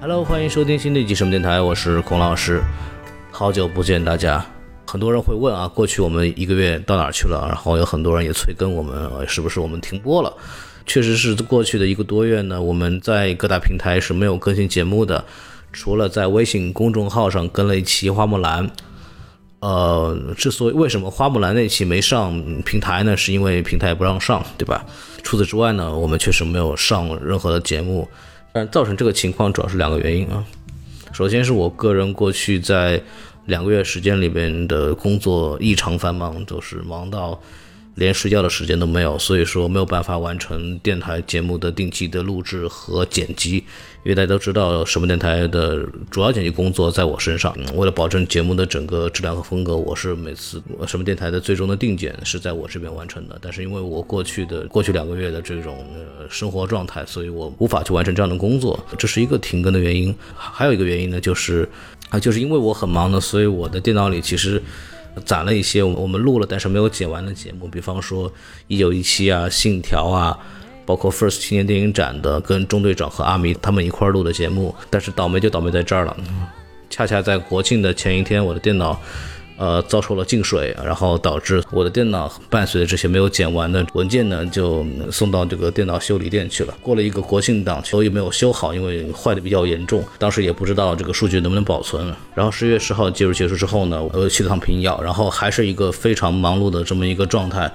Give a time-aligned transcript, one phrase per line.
[0.00, 2.62] Hello，欢迎收听新的一集什么电台，我是孔老师，
[3.30, 4.42] 好久不见大家。
[4.86, 7.44] 很多人会问啊，过去我们一个月到哪儿去了？
[7.46, 10.32] 然后有很多人也催更我们，是不是我们停播了？
[10.86, 15.22] 确实是过去的一个多月呢，我们在各大平台是没有更新节目的，
[15.70, 18.70] 除了在微信公众号上更了一期花木兰。
[19.58, 23.14] 呃，之所以为什么花木兰那期没上平台呢？
[23.14, 24.82] 是因为平台不让上，对吧？
[25.22, 28.08] 除此之外呢，我们确实没有上任何的节目。
[28.52, 30.44] 但造成这个情况主要是两个原因啊。
[31.12, 33.00] 首先是我个人过去在
[33.46, 37.40] 两个月时间里边的工作异常繁忙，就是忙到
[37.96, 43.64] 连睡觉的时间都没有，所以说没有办法完成电台节目的定期的录制和剪辑。
[44.02, 47.54] 因为大家都知道，什么电台的主要剪辑工作在我身上。
[47.74, 53.38] 为了保证节目的整个质量和风格，我是每次什么电台的最终的定剪是在我这边完成的。
[53.42, 60.14] 但是因为我过去的过去两个月的这种呃生活状态，所以我无法去完成这样的工作，这是一个停更的原因。
[60.34, 61.68] 还有一个原因呢，就是
[62.08, 64.62] 啊，就是因为我很忙呢，所以我的电脑里其实
[65.24, 68.32] 攒了一些我们录了但是没有剪完的节目，比方说
[68.68, 70.38] 一九一七啊、信条啊。
[70.86, 76.16] 包括 First 青年电影展的跟中队长和阿弥他们一块儿录的节目，但是倒霉就倒霉在这儿了，
[76.88, 79.00] 恰恰在国庆的前一天，我的电脑
[79.60, 86.74] 呃遭受了进水，然后导致我的电脑伴随着这些没有剪完的文件呢，就送到这个电脑修理店去了。
[86.80, 92.10] 过了一个国庆档球，也没有修好，因为坏的比较严重，当时也不知道这个数据能不能保存。
[92.34, 97.70] 然后十月十号节日结束之后呢，我又去了趟平遥，然后还是一个非常忙碌的这么一个状态。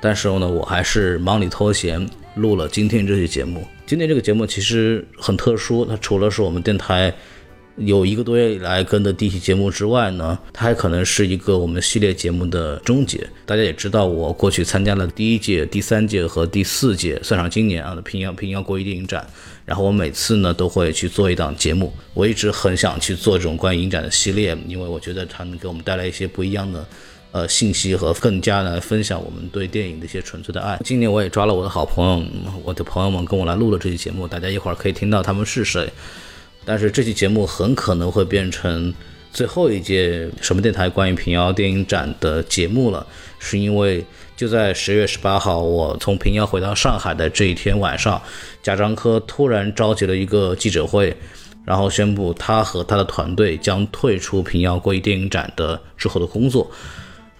[0.00, 3.66] 但是呢，我还是忙里偷闲录了今天这期节目。
[3.86, 7.12] 今天这个节目其实很特殊，它除了是我们电台
[7.76, 13.28] 有一个多月以来跟的第一期节目之外呢，它还可能是一个我们系列节目的终结。
[13.44, 19.26] 大家也知道，我过去参加了第一届、第三届和第四届，算上今年啊的平遥平遥国际电影展。
[19.64, 21.92] 然后我每次呢都会去做一档节目。
[22.12, 26.86] 我一直很想去做这种关于影展的系列，因为我觉得它能给我们带来一些不一样的。
[27.32, 30.80] 呃，信息和更加的分享我们对电影的一些纯粹的爱。
[30.84, 32.24] 今年我也抓了我的好朋友，
[32.62, 35.92] 我的朋友们跟我来录了这期节目，大家一会儿可以听到他们是谁。
[36.64, 38.92] 但是这期节目很可能会变成
[39.32, 43.06] 最后一届什么电台关于平遥电影展的节目了，
[43.38, 44.04] 是因为
[44.36, 48.20] 就在十月十八号，我从平遥回到上海的这一天晚上，
[48.62, 51.16] 贾樟柯突然召集了一个记者会，
[51.64, 56.70] 然后宣布他和他的团队将退出平遥国际电影展的之后的工作。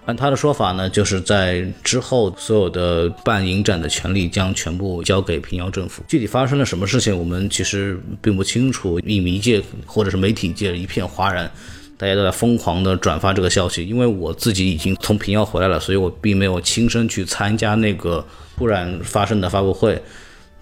[0.07, 6.03] 按他的说法呢，就是在之后所有的办影展的权利将全部交给平遥政府。
[6.07, 9.01] 具体发生了什么事情，我们其实并不清楚。
[9.01, 11.51] 影迷界或者是媒体界一片哗然，
[11.97, 13.87] 大家都在疯狂的转发这个消息。
[13.87, 18.23] 因为我自己已经从平遥回来了，所以我并没有亲身去参加那个
[18.59, 20.01] 突然发生的发布会。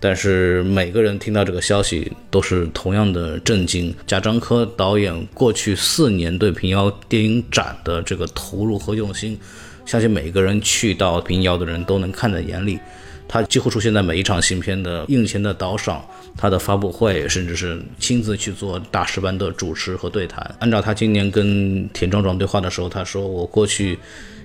[0.02, 3.94] 但是每个人听到这个消息都是同样的震惊。
[4.04, 9.38] 贾樟柯导演过去四年对平遥电影展的这个投入和用心，
[9.86, 12.80] 相信每个人去到平遥的人都能看在眼里。
[13.28, 16.04] 他几乎出现在每一场新片的映前的导赏、
[16.36, 20.54] 他的发布会，甚至是亲自去做大师班的主持和对谈。
[20.58, 23.96] 按照他今年跟田壮壮对话的时候，他说：“我过去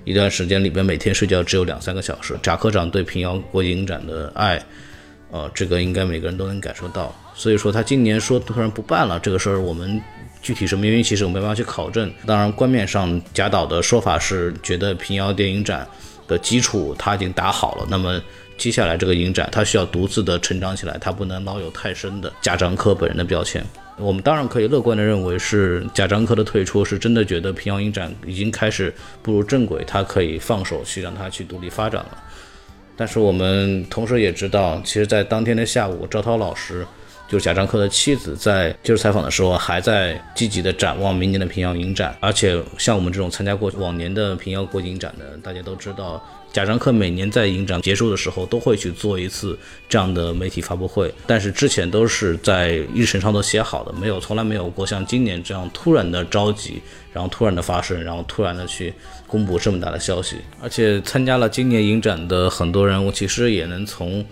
[0.04, 4.64] 一段时间里边每天睡觉只有两三个小时。”贾科长对平遥国际影展的爱。
[5.30, 10.00] 呃，这个应该每个人都能感受到，所以说他今年说突然不办了这个事儿，我们
[10.40, 12.10] 具体什么原因其实我没办法去考证。
[12.26, 15.86] 当然，官面上贾导的说法是觉得平遥电影展
[16.26, 18.20] 的基础他已经打好了，那么
[18.56, 23.64] 接下来这个影展他需要独自的成长起来，他不能老有太深的贾樟柯本人的标签。
[23.98, 32.18] 我们当然可以乐观的认为是贾樟柯的退出是真的觉得平遥影展已经开始步入正轨，他可以放手去让他去独立发展了。
[32.98, 36.84] 但是我们同时也知道，其实，在当天的下午，赵涛老师
[37.28, 42.16] 就是贾樟柯的妻子，在接受采访的时候，还在积极的展望明年的平遥影展。
[42.20, 46.22] 而且，像我们这种参加过往年的平遥国际影展的，大家都知道。
[46.50, 49.56] 贾樟柯每年在影展结束的时候都会去做一次
[49.86, 56.80] 这样的媒体发布会，但是之前都是在日程上都写好的，没有从来没有过像今年这样突然的着急，
[57.12, 58.92] 然后突然的发生，然后突然的去
[59.28, 60.38] 公布这么大的消息。
[60.60, 64.26] 而且参加了今年影展的很多人，我其实也能从。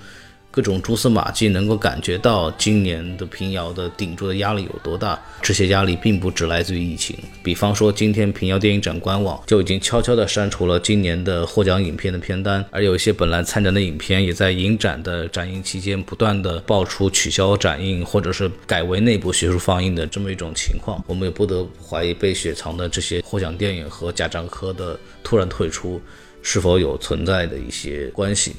[0.57, 5.21] 各种蛛丝马迹，能够感觉到今年的平遥的顶住的压力有多大。
[5.43, 21.05] 这些压力并不只来自于疫情，比方说今天平遥电影展官网就已经悄悄地删除了今年的获奖影片的片单，而有一些本来参展的影片，也在影展的展映期间不断的爆出取消展映，或者是改为内部学术放映的这么一种情况。
[21.07, 26.01] 我们也不得不怀疑被雪藏的这些获奖电影和贾樟柯的突然退出
[26.41, 28.57] 是否有存在的一些关系。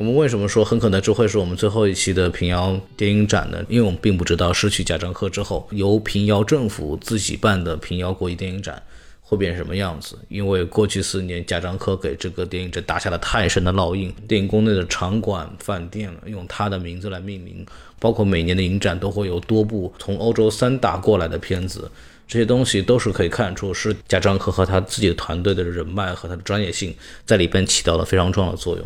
[0.00, 3.62] 我们为什么说很可能这会是我们最后一期的平遥电影展呢？
[3.68, 8.82] 因为我们并不知道失去贾樟柯之后，由平遥政府自己办的平遥国际电影展
[9.20, 10.18] 会变成什么样子。
[10.30, 17.66] 因为过去四年，贾樟柯给这个电影展打下了太深的烙印，电影宫内的场馆、饭店用他的名字来命名，
[17.98, 21.90] 包括每年的影展都会有多部从欧洲三大过来的片子。
[22.26, 28.84] 这些东西都是可以看出，是贾樟柯和他自己的团队的人脉和他的专业性在里边起到了非常重要的作用。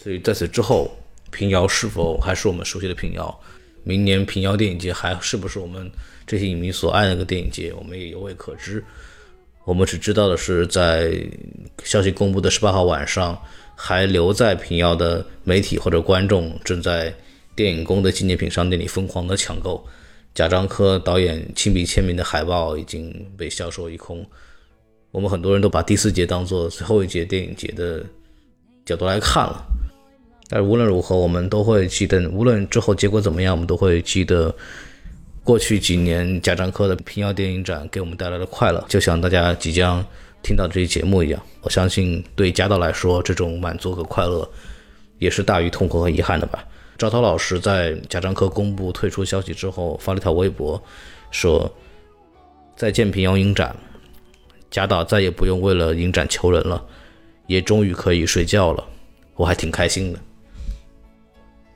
[0.00, 0.88] 所以在此之后，
[1.32, 3.40] 平遥是否还是我们熟悉的平遥？
[3.82, 5.90] 明年平遥电影节还是不是我们
[6.24, 7.72] 这些影迷所爱那个电影节？
[7.72, 8.82] 我们也犹未可知。
[9.64, 11.12] 我们只知道的是，在
[11.82, 13.36] 消息公布的十八号晚上，
[13.74, 17.12] 还留在平遥的媒体或者观众正在
[17.56, 19.84] 电影宫的纪念品商店里疯狂的抢购。
[20.32, 24.24] 贾樟柯导演亲笔签名的海报已经被销售一空，
[25.10, 28.04] 我们很多人都把第四节当做最后一节电影节的
[28.84, 29.66] 角度来看了。
[30.48, 34.54] 但无论如何，我们都会记得，无论之后结果怎么样，我们都会记得
[35.44, 40.04] 过去几年贾樟柯的平遥电影展给我们带来的快乐，就像大家即将
[40.42, 41.42] 听到这期节目一样。
[41.60, 44.50] 我相信对贾导来说，这种满足和快乐
[45.18, 46.64] 也是大于痛苦和遗憾的吧。
[46.96, 50.82] 赵涛老师在贾樟柯公布退出消息之后发了条微博，
[51.30, 51.70] 说
[52.74, 53.76] ：“再见平遥影展，
[54.70, 56.82] 贾导再也不用为了影展求人了，
[57.46, 58.82] 也终于可以睡觉了，
[59.36, 60.18] 我还挺开心的。”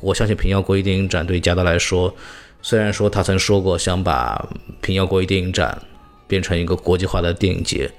[0.02, 2.14] 我相信平遥国际电影展对贾导来说，
[2.60, 4.46] 虽然说他曾说过想把
[4.82, 5.80] 平遥国际电影展
[6.26, 7.90] 变成一个国际化的电影节，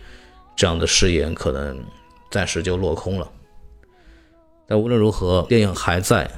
[0.55, 1.79] 这样的誓言可能
[2.29, 3.27] 暂时就落空了。
[4.67, 6.29] 但无论如何，电影还在。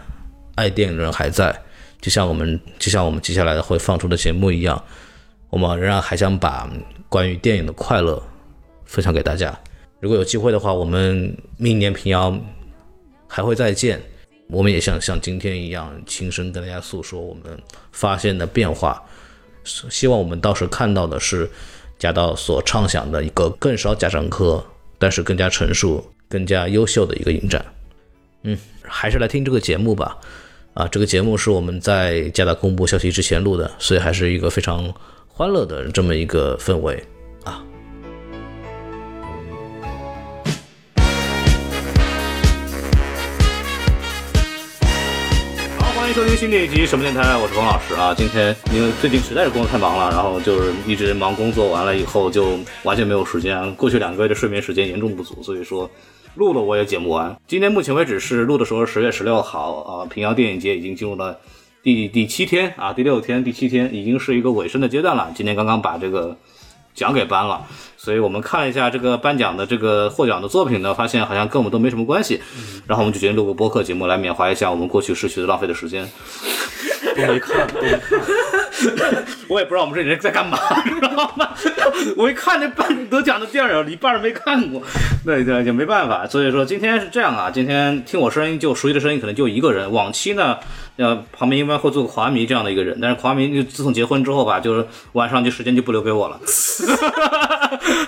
[0.56, 1.54] 爱电影的人还在，
[2.00, 4.82] 就像我们，就像我们接下来会放出的节目一样，
[5.50, 6.66] 我们仍然还想把
[7.10, 8.24] 关于电影的快乐
[8.86, 9.54] 分享给大家。
[10.00, 12.34] 如果有机会的话，我们明年平遥
[13.28, 14.02] 还会再见。
[14.48, 17.58] 我们也像像今天一样，亲身跟大家诉说我们
[17.92, 19.04] 发现的变化。
[19.64, 21.50] 希望我们到时看到的是
[21.98, 24.64] 贾导所畅想的一个更少贾樟柯，
[25.00, 27.66] 但是更加成熟、更加优秀的一个影展。
[28.44, 30.18] 嗯，还是来听这个节目吧。
[30.76, 34.94] 啊，这个节目是我们在加大公布消息之前录的，所以还是一个非常
[35.28, 37.04] 欢乐的这么一个氛围
[46.16, 48.16] 收听新的一集什么电台，我是冯老师啊。
[48.16, 55.92] 今天因为最近实在是工作太忙了，然后就是一直忙工作，完了以后就完全没有时间，过去两个月的睡眠时间严重不足，所以说。
[56.36, 57.36] 录了我也剪不完。
[57.48, 61.38] 今天目前为止是录的时候十月十六号啊，平遥电影节已经进入了
[61.84, 65.34] 第第七天啊，第六天第七天已经是一个尾声的阶段了。
[65.36, 66.38] 今天刚刚把这个
[66.96, 67.62] 奖给颁了，
[67.98, 72.42] 所以我们看了一下这个颁奖的这个获奖的作品呢，发现好像跟我们都没什么关系。
[72.88, 76.10] 然后我们就决定录个播客节目来缅怀一下我们过去失去的浪费的时间。
[77.16, 78.20] 都没看，都没看，
[79.48, 81.50] 我也不知道我们这人在干嘛， 知道吗？
[82.18, 84.81] 我一看这半得奖的电影，一半没看过，
[85.25, 86.27] 那也，就没办法。
[86.27, 89.92] 所以说今天是这样啊，今天听我声音就熟悉的声音可能就一个人。
[89.92, 90.57] 往期呢，
[90.98, 96.39] 呃，旁边一般会坐个华迷这样的一个人，但是华迷就自从结婚之后吧，就是晚上就时间就不留给我了。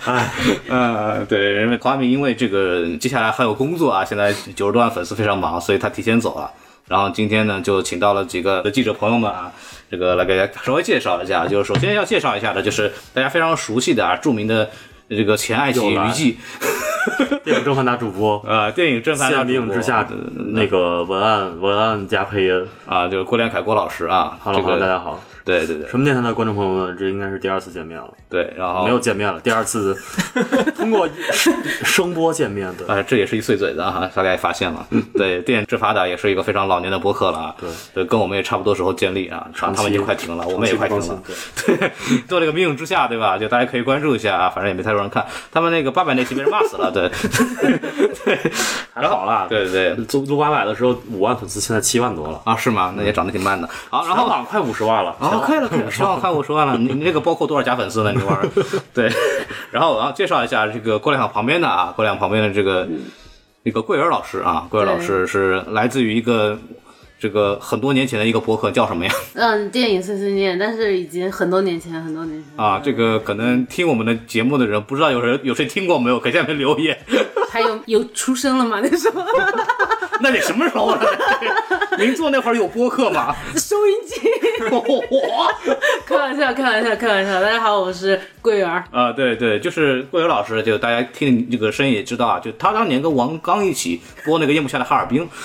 [0.05, 0.31] 哎，
[0.69, 6.51] 嗯，对，因为华迷因为这个接下来还有工作啊，现在九十多万粉丝非常忙，所以他提前走了。
[6.88, 9.51] 然后今天呢，就请到了几个记者朋友们啊，
[9.89, 11.48] 这个来给大家稍微介绍一下。
[11.48, 14.70] 就是首先要介绍一下的，就是大家非常熟悉的啊，著名的
[15.10, 16.38] 这个前爱奇艺娱记，
[17.44, 20.10] 电影正反大主播呃，电影正反打主播之下的
[20.53, 24.38] 那个文案文案加配音啊，就是郭连凯郭老师啊。
[24.41, 25.24] Hello，大家好。
[25.46, 28.13] 对对对，什么电台的观众朋友们，这应该是第二次见面了。
[28.29, 29.96] 对，然后没有见面了，第二次
[30.75, 31.07] 通过
[31.84, 32.86] 声波见面的。
[32.93, 34.86] 哎，这也是一碎嘴子哈，大概发现了。
[35.13, 37.55] 对，电之发达也是一个非常老年的播客了。
[37.60, 41.22] 对，对，跟我们也差不多时候建立啊，他们已经快停了，我们也快停了。
[41.65, 41.91] 对，
[42.27, 43.38] 做这个明影之下，对吧？
[43.38, 45.25] 就大家可以关注一下啊，反正也没太多人看。
[45.51, 47.10] 他们那个八百那期被人骂死了，对，
[48.25, 48.51] 对，
[48.93, 49.46] 还好啦。
[49.48, 52.57] 对对对，做做八百的时候五万粉丝，现在七万多了啊？
[52.57, 52.93] 是吗？
[52.98, 53.69] 那也涨得挺慢的。
[53.89, 55.12] 好，然后快五十万了。
[55.19, 56.77] 啊，快了，可以了，十万快五十万了。
[56.77, 58.13] 你你这个包括多少假粉丝呢？
[58.17, 58.50] 你玩儿？
[58.93, 59.12] 对。
[59.71, 62.88] 然后，我要介绍一下这个郭亮旁边的啊，郭亮旁边的这个
[63.63, 66.57] 那个桂儿老师啊，桂儿老师是来自于一个
[67.19, 69.12] 这个很多年前的一个博客，叫什么呀？
[69.36, 72.81] 嗯，电影碎碎念，但是已经很多年前，很多年前啊。
[72.83, 76.19] 这个可能听我们的节目的人不知道有人有谁听过没有？
[76.19, 76.97] 可以下面留言。
[77.50, 78.79] 还有有出生了吗？
[78.83, 79.21] 那时候？
[80.21, 81.01] 那得什么时候了？
[81.97, 83.36] 您做那会儿有播客吗？
[83.55, 84.21] 收音机。
[84.71, 85.51] 我
[86.05, 87.41] 开玩笑，开玩笑，开玩笑。
[87.41, 88.83] 大家好，我是桂圆儿。
[88.91, 95.27] 啊，对对，就是桂圆老师，就大家听这个声音也知道啊，就他当年跟王刚一起播那个夜幕下的哈尔滨。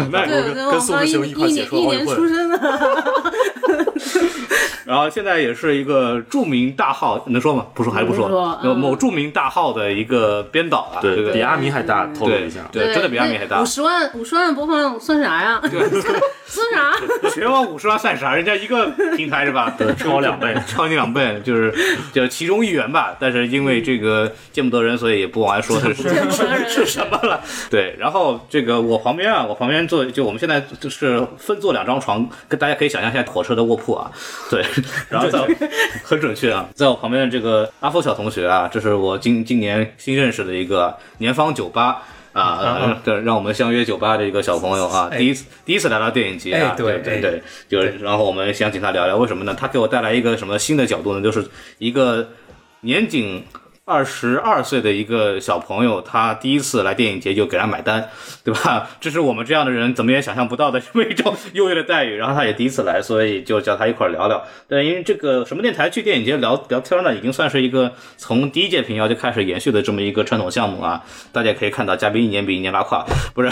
[0.10, 2.58] 那对，跟跟王刚一一年一写出奥运会年出生的，
[4.90, 7.64] 然后现在也是一个著名大号，能说吗？
[7.72, 8.58] 不说还是不说说？
[8.64, 12.62] 有嗯某著名大号的一个编导啊，这对，个比阿米还大，透露一下。
[12.72, 13.64] 对，真的比阿米还大五。
[13.64, 15.60] 十万五十万播放算啥呀？
[15.62, 15.80] 对
[16.44, 17.30] 算啥？
[17.30, 18.34] 全网五十万算啥？
[18.34, 19.72] 人家一个平台是吧？
[19.78, 21.72] 对，超两倍 超你两倍，就是
[22.12, 23.14] 就其中一员吧。
[23.20, 27.40] 但是因为这个见不得人，所以也不往外说是是见不得人是什么了。
[27.70, 34.10] 对，然后这个我旁边啊，我旁边坐就我们现在就是分坐两张床，跟大家可以想象一下火车的卧铺啊。
[34.50, 34.64] 对，
[35.08, 35.38] 然后在
[36.04, 42.02] 很准确啊，在我旁边的这个阿福小同学啊，这是我今今年新认识的一个年方九八。
[42.32, 49.52] 啊，呃对，让我们相约酒吧的一个小朋友啊，第一次第一次来到电影节啊哎，对对对，就是然后我们想请他聊聊为什么呢？
[49.58, 51.20] 他给我带来一个什么新的角度呢？
[51.20, 51.44] 就是
[51.78, 52.28] 一个
[52.82, 53.44] 年仅
[53.86, 58.08] 二十二岁的一个小朋友，他第一次来电影节就给人买单，
[58.44, 58.88] 对吧？
[59.00, 62.14] 这是我们这样的人怎么也想象不到的这么一种优越的待遇。
[62.14, 64.44] 然后他也第一次来，所以就叫他一块儿聊聊。
[64.68, 71.02] 对，因为这个什么电台去电影节聊聊天呢，已经算是一个从第一届平遥就开始延续的这么一个传统项目啊。
[71.32, 73.48] 大家可以看到，嘉宾一年比一年拉胯，不是？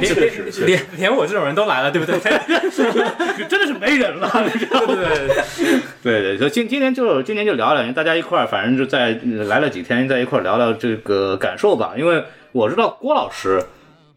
[0.00, 0.14] 连
[0.66, 2.20] 连连我这种人都来了，对不对？
[3.48, 4.94] 真的是没人了，你知道吗？
[4.94, 5.04] 对
[6.02, 11.92] 对对对，所以今今年就今年就聊聊，大家一块儿，反正就在呃来了几天，在一块儿聊聊这个感受吧。
[11.96, 13.64] 因为我知道郭老师，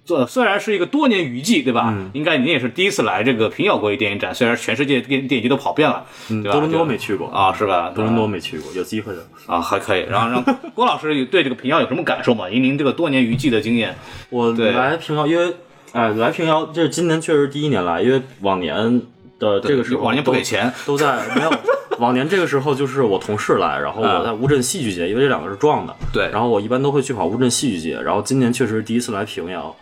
[0.03, 1.95] 这虽然是一个多年娱记，对吧？
[2.13, 6.51] 应该您也是第一次来这个平遥国际电影展，虽然全世界电电影节都跑遍了，对吧？
[6.51, 7.91] 多伦多没去过，啊，是吧？
[7.93, 9.23] 多伦多没去过，有机会的。
[9.45, 10.07] 啊，还可以。
[10.09, 10.43] 然后让
[10.73, 12.49] 郭老师对这个平遥有什么感受吗？
[12.49, 13.95] 以您这个多年娱记的经验，
[14.31, 15.53] 我来平遥，因为
[15.91, 19.01] 哎，来平遥，这是今年确实第一年来，因为往年
[19.37, 21.51] 的这个时候往年不给钱，都在没有。
[21.99, 25.95] 往年这个时候就是我同事来，然后我在乌镇戏剧节，因为这两个是撞的。
[26.13, 29.75] 对然后我一般都会去跑乌镇戏剧节，然后今年确实是第一次来平遥。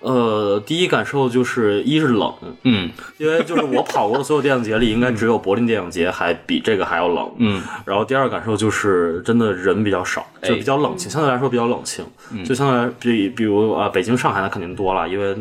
[0.00, 2.30] 呃，第一感受就是一是冷，
[2.64, 7.30] 嗯因为就是我跑过的所有电影节里，应该只有柏林电影节还比这个还要冷。
[7.38, 12.04] 嗯，然后第二个感受就是真的人比较少，就比较冷清，相对来说比较冷清。
[12.44, 15.34] 就相对来比比如啊、呃北京、上海那肯定多了，因为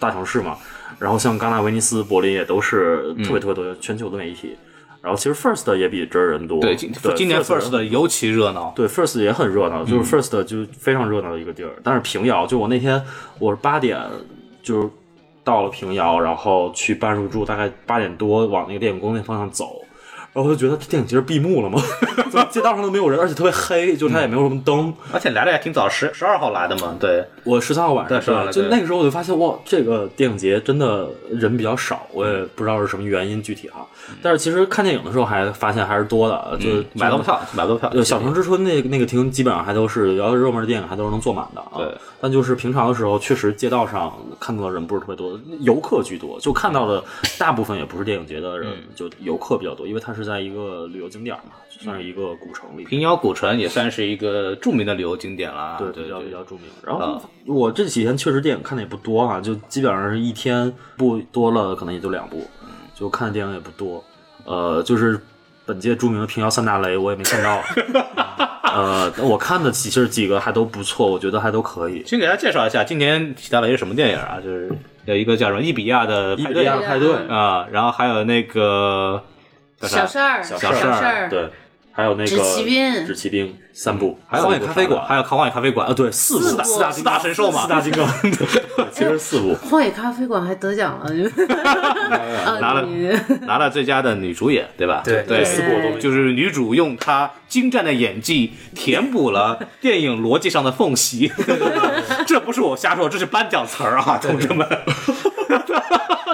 [0.00, 0.56] 大城市嘛。
[0.98, 4.56] 然后像戛纳、威尼斯、柏林也都是特别特别多全球的媒体。
[5.02, 6.60] 然后其实 First 也比这儿人多。
[6.60, 8.72] 对，今今年 First 的尤其热闹。
[8.76, 11.70] 对 First 也很热闹，就是 First 就非常热闹的一个地儿。
[11.82, 13.02] 但是平遥，就我那天
[13.38, 13.98] 我是八点
[14.62, 14.88] 就是
[15.42, 19.82] 到了平遥，然后去办入住，大概八点多往那个电影宫那方向走。
[20.32, 21.82] 然后我就觉得电影其实闭幕了吗？
[22.30, 24.94] 怎么街道上都没有人，而且特别黑，就它也没有什么灯。
[25.12, 33.84] 而且来的也挺早，十十二号来的嘛，对，我十三号晚上对12号就那个时候我就发现哇，这个电影节真的人比较少，我也不知道是什么原因具体哈。
[34.22, 37.88] 但是其实看电影的时候还发现还是多的，就是买到票，买到票。
[37.90, 41.78] 对，小城之春那那个厅基本上还都是，要是热门的电影还都是能坐满的啊。
[41.78, 41.86] 对，
[42.20, 47.02] 但就是平常的时候，确实街道上看到的人不是特别多，游客居多，就看到的
[47.38, 52.84] 大部分也不是电影节的人，嗯就游客比较多，因为它是在一个旅游景点嘛，算是一个古城里。
[52.84, 56.64] 平遥古城也算是一个著名的旅游景点了啊，对，对比较比较著名。
[56.84, 62.46] 然后我这几天确实电影看的也不多啊，就基本上是一天不多了，可能也就两部，
[62.94, 64.04] 就看的电影也不多。
[64.44, 65.20] 呃，就是
[65.66, 67.62] 本届著名的平遥三大雷我也没看到。
[68.72, 72.04] 呃，我看的其实几个还都不错，我觉得还都可以。
[72.06, 74.38] 先给大家介绍一下，今年提到了一个什么电影啊？
[74.40, 74.70] 就是
[75.06, 79.20] 有一个叫什么伊比亚的伊比亚的派对啊，然后还有那个
[79.88, 81.48] 小事儿，小小事儿对，
[81.92, 89.54] 还有那个纸骑兵纸骑兵三部，还有荒野咖啡馆，还有荒野咖啡馆啊，对，四部，四部四大四大神兽嘛四大金刚， 对其实四部。
[89.54, 91.10] 荒野咖啡馆还得奖了，
[92.60, 92.86] 拿了
[93.42, 95.00] 拿了最佳的女主演，对吧？
[95.04, 101.32] 对对，四部都就是女主用她精湛的演技填补了电影逻辑上的缝隙。
[102.26, 104.66] 这不是我瞎说，这是颁奖词儿啊，同志们。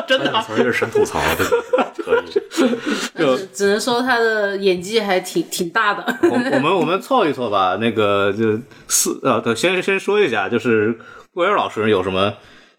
[0.06, 1.46] 真的啊，词儿是神吐槽，对。
[3.18, 6.18] 就只只能说他的演技还挺挺大的。
[6.22, 8.58] 我我们我们凑一凑吧，那个就
[8.88, 10.98] 四呃，对，先先说一下，就是
[11.32, 12.32] 郭源老师有什么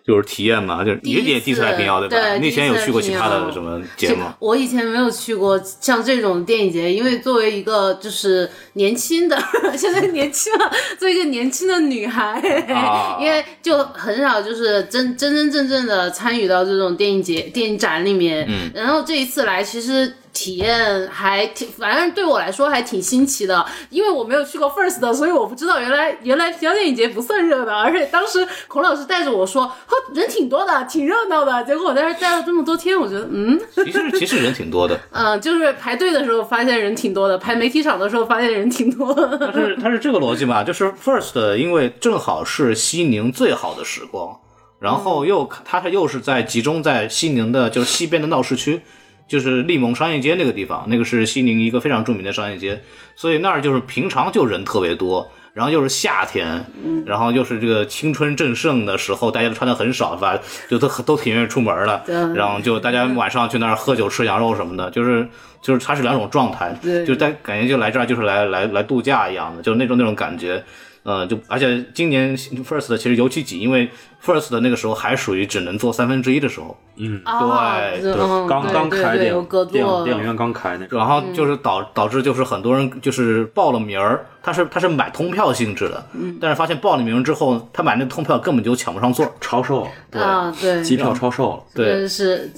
[0.07, 0.85] 就是体验嘛？
[0.85, 2.15] 就是你第一也第一次来平遥对吧？
[2.15, 4.23] 对你以前有去过其他的什么节目？
[4.39, 9.37] 我以前没有去过像这种电影节，因为作为一个就是年轻的，
[9.77, 12.39] 现在年轻了，作为一个年轻的女孩，
[12.73, 18.45] 啊因为就很少就是真真真正正的参与到这种电影节、电影展里面。
[18.47, 20.13] 嗯，然后这一次来，其实。
[20.37, 44.37] 体验还挺，反正对我来说还挺新奇的，因为我没有去过 First 的，所以我不知道原来原来平遥电影节不算热闹，而且当时孔老师带着我说，哦，人挺多的，挺热闹的，结果我在这儿待了这么多天，我觉得，嗯其实其实人挺多的，嗯、就是排队的时候发现人挺多的，排媒体场的时候发现人挺多的，它是它是这个逻辑嘛，就是 First 因为正好是西宁最好的时光，
[44.79, 48.83] 然后又它是又是在集中在西宁的就是西边的闹市区。
[49.27, 52.81] 就是利盟商业街那个地方，那个是西宁一个非常著名的商业街，
[53.15, 56.63] 所以那儿就是平常就人特别多，然后又是夏天，
[57.05, 65.27] 然后又是这个青春正盛的时候，大家都穿的很少，吧，就都都挺愿意出门的，然后就大家晚上去那儿喝酒吃羊肉什么的，就是
[65.61, 67.05] 就是它是两种状态，对。
[67.05, 70.63] 就但感觉就来这儿就是来来来度假一样的，就是那种那种感觉。
[71.07, 73.89] 呃，就而且今年 First 其实尤其挤，因为
[74.21, 86.05] First 的那个时候还属于只能坐三分之一的时候，嗯，对对，嗯刚刚开电影电影院刚开那种，然后就是导导致就是很多人就是报了名儿，他是他是买通票性质的，
[86.41, 92.51] 但是发现报了名之后，他买那通票根本就抢不上座，超售了，对，啊，对，机票超售了，对，是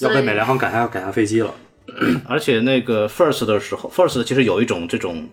[0.00, 1.54] 要被美联航赶下赶下飞机了。
[2.26, 5.28] 而且那个 First 的时候，First 其实有一种这种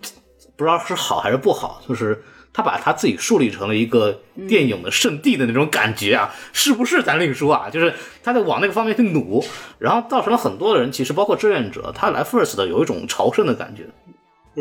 [0.56, 7.70] 不知道是好还是不好，就是他把他自己树立成了一个电影的圣地的那种感觉啊，是不是咱另说啊？
[7.70, 9.44] 就是他在往那个方面去努，
[9.78, 13.84] 然后造成了很多的人，其实包括志愿者，他来 First 的有一种朝圣的感觉，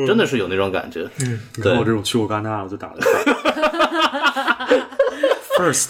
[0.05, 1.09] 真的是有那种感觉。
[1.21, 3.01] 嗯，对你看我这种去过戛纳，我就打的
[5.57, 5.89] first，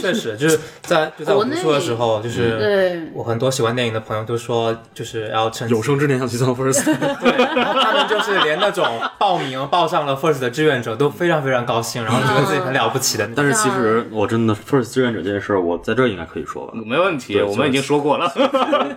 [0.00, 6.84] 确实就是在就在我国内读书的时候，就是对我很多喜欢电影的朋友都说，就是要趁有生之年想去当 first。
[6.84, 8.84] 对，然后他们就是连那种
[9.18, 13.28] 报名报上了 First 的志愿者都非常非常高兴，然后觉得自己很了不起的。
[13.34, 16.72] 但是其实我真的 first 志愿者这件事儿，我在这儿应该可以说吧。
[16.84, 18.30] 没问题，我们已经说过了。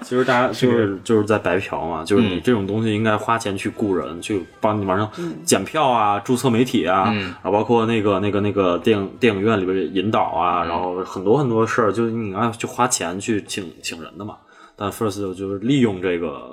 [0.02, 5.10] 其实大家就是就是在白嫖嘛，就是你这种东西应该花钱去雇人，去帮你往上
[5.44, 10.75] 检票啊、注册媒体啊，然后包括那个那个那个电影电影院里边引导啊，然后
[11.06, 14.38] 很多很多事儿，就是你要去花钱去请请人的嘛。
[14.76, 16.52] 但 first 就就是利用这个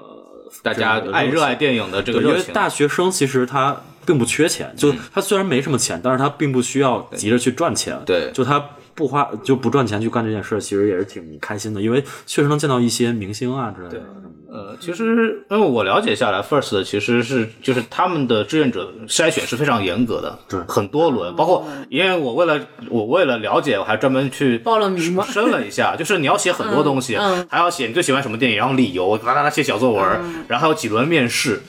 [0.62, 3.76] 大家爱热爱电影的这个对，因为，大学生其实他
[4.06, 8.00] 并不缺钱，就他虽然没什么钱，但是他并不需要急着去赚钱。
[8.06, 14.02] 对就他不花就不赚钱去干这件事，其实也是挺开心的，因为确实能见到一些明星啊之类的。
[14.50, 30.04] 呃，其实因为我了解下来，First 其实是就是他们的志愿者筛选是非常严格的，对很多轮，包括因为我为了我为了了解，我还专门去报了名吗申了一下，就是你要写很多东西，嗯还要写你最喜欢什么电影，然后理由，啦啦啦写小作文，
[30.48, 31.62] 然后还有几轮面试。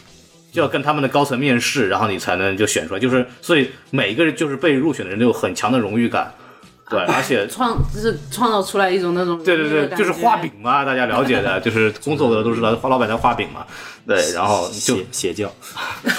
[0.52, 3.00] 就要跟他们的高层面试，然后你才能就选出来。
[3.00, 6.32] 就是所以每一个人就是被入选的人都有很强的荣誉感，
[6.90, 10.52] 对， 而且创就是创造出来一种那种对对对，就是画饼。
[10.62, 13.66] 嘛，大家了解的， 就是工作的都知道，花老板在画饼嘛。
[14.06, 15.50] 对，然后就邪邪教，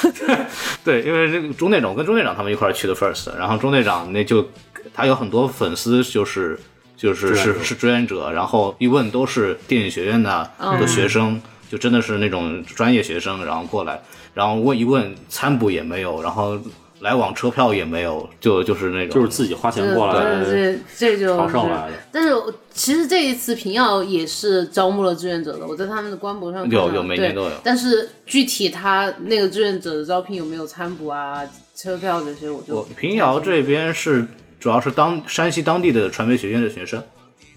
[0.82, 4.48] 对，因为这个钟队长我跟钟队长他们一块去的 First，然后钟队长那就
[4.94, 6.58] 他有很多粉丝就是
[6.96, 11.38] 就是是是志愿者，然后一问都是电影学院的的学生，
[11.70, 14.00] 就真的是那种专业学生，然后过来，
[14.32, 16.58] 然后问一问餐补也没有，然后
[17.00, 21.96] 来往车票也没有，就就是那种就是自己花钱过来的这这就朝上来的。
[22.12, 22.34] 但是
[22.72, 31.42] 其实这一次平遥也是招募了志愿者的，我在他们的官博上有有每年都有但是具体他那个志愿者的招聘有没有餐补啊、
[31.74, 34.26] 车票这些，我就我平遥这边是
[34.58, 37.02] 主要是当山西当地的传媒学院的学生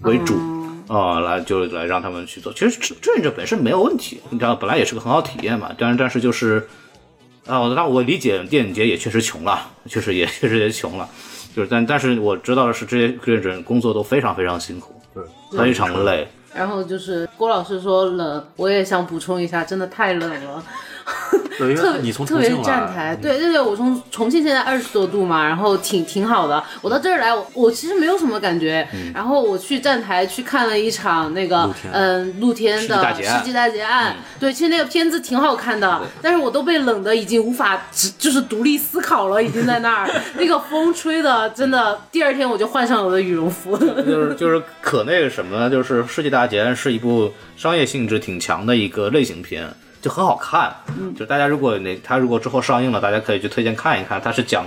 [0.02, 0.34] 为主。
[0.88, 2.50] 啊、来就来让他们去做。
[2.50, 5.70] 其实志志愿者本身没有问题，你知道，本来也是个很好体验嘛。
[5.76, 6.66] 但是但是就是，
[7.48, 11.08] 啊，我那我理解电影节也确实穷了，确实也 确实也穷了。
[11.56, 16.28] 就是但但是我知道的是，这些志愿者工作都非常非常辛苦，对，非常累。
[16.54, 20.62] 然后就是郭老师说冷，我也想补充一下，真的太冷了。
[21.58, 26.62] 对，因特为你从特别是站台，对对对，我从重庆现在二十多度嘛，然后挺挺好的。
[26.80, 28.86] 我到这儿来，我我其实没有什么感觉。
[29.12, 32.86] 然后我去站台去看了一场那个嗯露天的世
[33.44, 43.76] 纪大劫案，对，其实那个片子挺好看的，但是我都被冷的已经无法只就是独立思考了，已经在那儿， 那个风吹的真的，第二天我就换上了我的羽绒服。
[43.76, 45.68] 就是就是可那个什么呢？
[45.68, 49.68] 就是《世纪大劫案》是一部商业性质挺强的一个类型片，
[50.00, 50.74] 就很好看。
[51.16, 54.20] 就大家如果那它如果之后上映了，大家可以去推荐看一看。
[54.20, 54.64] 它是讲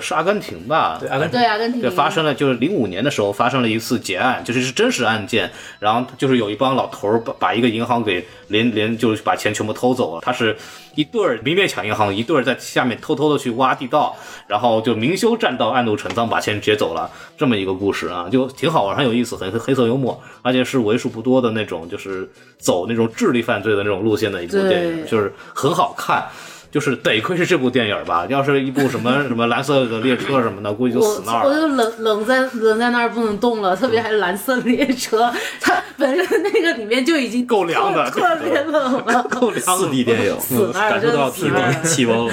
[0.00, 0.98] 是阿根廷吧？
[1.00, 10.56] 对阿根廷对阿根廷对，发生了就是零五年的时候发生了一次劫案，就是是真实案件，然后就是有一帮老头儿把把一个银行给连连就是把钱全部偷走了，他是
[10.94, 22.28] 一对儿明面抢银行，一对儿在下面偷偷的去挖地道，然后就明修栈道，暗度陈仓把钱劫走了，这么一个故事啊，就挺好玩，很有意思，很很黑色幽默，而且是为数不多的那种就是
[22.58, 26.26] 走那种智力犯罪的那种路线的一部电影，就是很好看。
[26.72, 31.50] 就是得亏是这部电影吧，要是一部什么 什么蓝色的列车什么的，估计就死那儿了。
[31.50, 35.30] 我就冷冷在冷在那儿不能动了，特别还是蓝色列车，
[35.60, 39.22] 它本身那个里面就已经够凉的特特别冷了。
[39.28, 42.32] 够凉四 D 电影， 死那儿感受到体温气温了。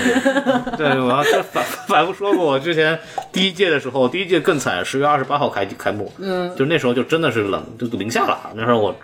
[0.77, 2.97] 对，我要再反反复说过，我之前
[3.33, 8.39] 第一届的时候，第一届更惨，十月二十八号开开幕，嗯，就那时候就真的是冷，就零下了。
[8.55, 8.95] 那时候我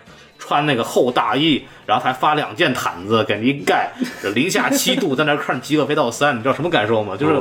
[0.46, 3.92] 穿那个厚大衣，然后还发两件毯子给你一盖，
[4.36, 7.18] 零下七度，在那看《极恶飞盗三》，你知道什么感受吗？
[7.18, 7.34] 就是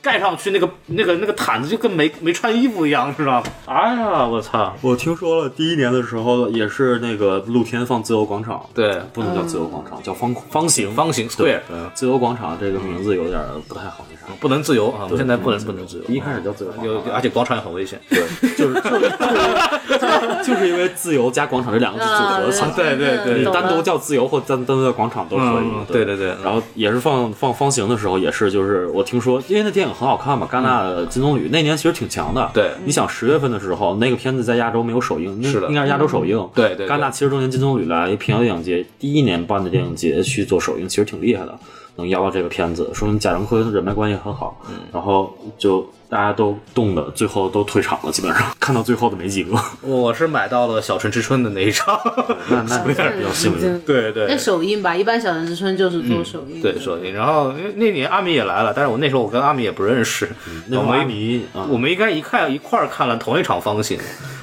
[0.00, 3.46] 盖上去那个那个那个毯子就跟没没穿衣服一样，知道吗？
[3.66, 4.74] 哎呀，我操！
[4.80, 11.28] 我听说了，第一年的时候也是那个露天放自由广场，对，不能叫自由广场，叫方方形方形
[11.70, 14.22] 嗯自由广场这个名字有点不太好那啥。
[14.40, 15.04] 不能自由啊！
[15.04, 17.98] 我们现在不能不能自由，一开始叫自由广有场，而且广场也很危险。
[18.10, 18.20] 对，
[18.56, 25.84] 就是就是就是因为自由加广场这两个字组合起来，对对对你单独叫自由或单单独叫广场都可以嗯。
[25.88, 32.42] 对对对然后也是放放方形的时候，也是就是我听说，因为那电影很好看嘛，戛纳的金棕榈那年其实挺强的。
[32.42, 36.48] 嗯对你想十月份的时候，那个片子在亚洲没有首映，那是的应该是亚洲首映。
[36.54, 41.58] 对对对戛纳七十周年金棕榈来平遥电影节第一年办的电影节去做首映，其实挺厉害的，
[41.96, 44.56] 能邀到这个片子，说明贾樟柯人脉关系很好。
[44.70, 49.54] 嗯然后就大家都冻的，最后都退场了，基本上看到最后的没几个。
[49.82, 52.00] 我是买到了《小城之春》的那一场。
[52.48, 53.78] 那那 有点比较幸运。
[53.80, 56.62] 对对那首映吧，一般小城之春就是做首映。
[56.62, 57.12] 对，首映。
[57.12, 60.26] 然后那那年阿米也来了，但是我那时候我跟阿米也不认识，
[60.68, 63.98] 那会儿阿我们迷啊，我们应该一看一块儿看了同一场方形，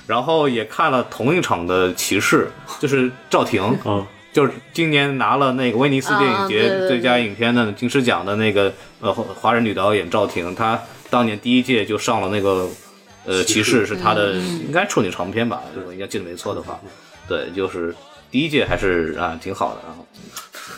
[0.05, 2.47] 然后也看了同一场的骑士，
[2.79, 12.67] 就是赵婷，嗯， 就是今年拿了那个威尼斯电影节最佳影片的金狮奖的那个呃华人女导演赵婷，她当年第一届就上了那个
[13.25, 16.79] 呃骑士，是他的应该处女长篇吧，我应该记得没错的话，
[17.27, 17.95] 对，就是
[18.29, 20.05] 第一届还是啊挺好的，然后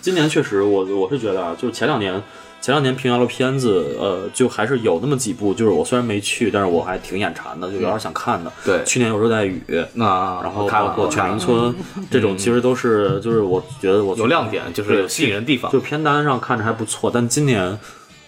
[0.02, 2.22] 今年确实我我是觉得啊，就是前两年。
[2.60, 8.52] 前两年平遥的片子，呃，就还是有那么几部，就是我虽然没去，但是我还挺眼馋的，就有点想看的。
[8.66, 8.84] 对。
[8.84, 9.62] 去年有热带雨，
[9.94, 11.36] 那然后我看了包括犬我看了。
[11.36, 11.76] 鸣村
[12.10, 15.72] 这种，其实都是就是我觉得我有亮点，就是有吸引人地方。
[15.72, 15.80] 就。
[15.80, 17.80] 片单上看着还不错，但今年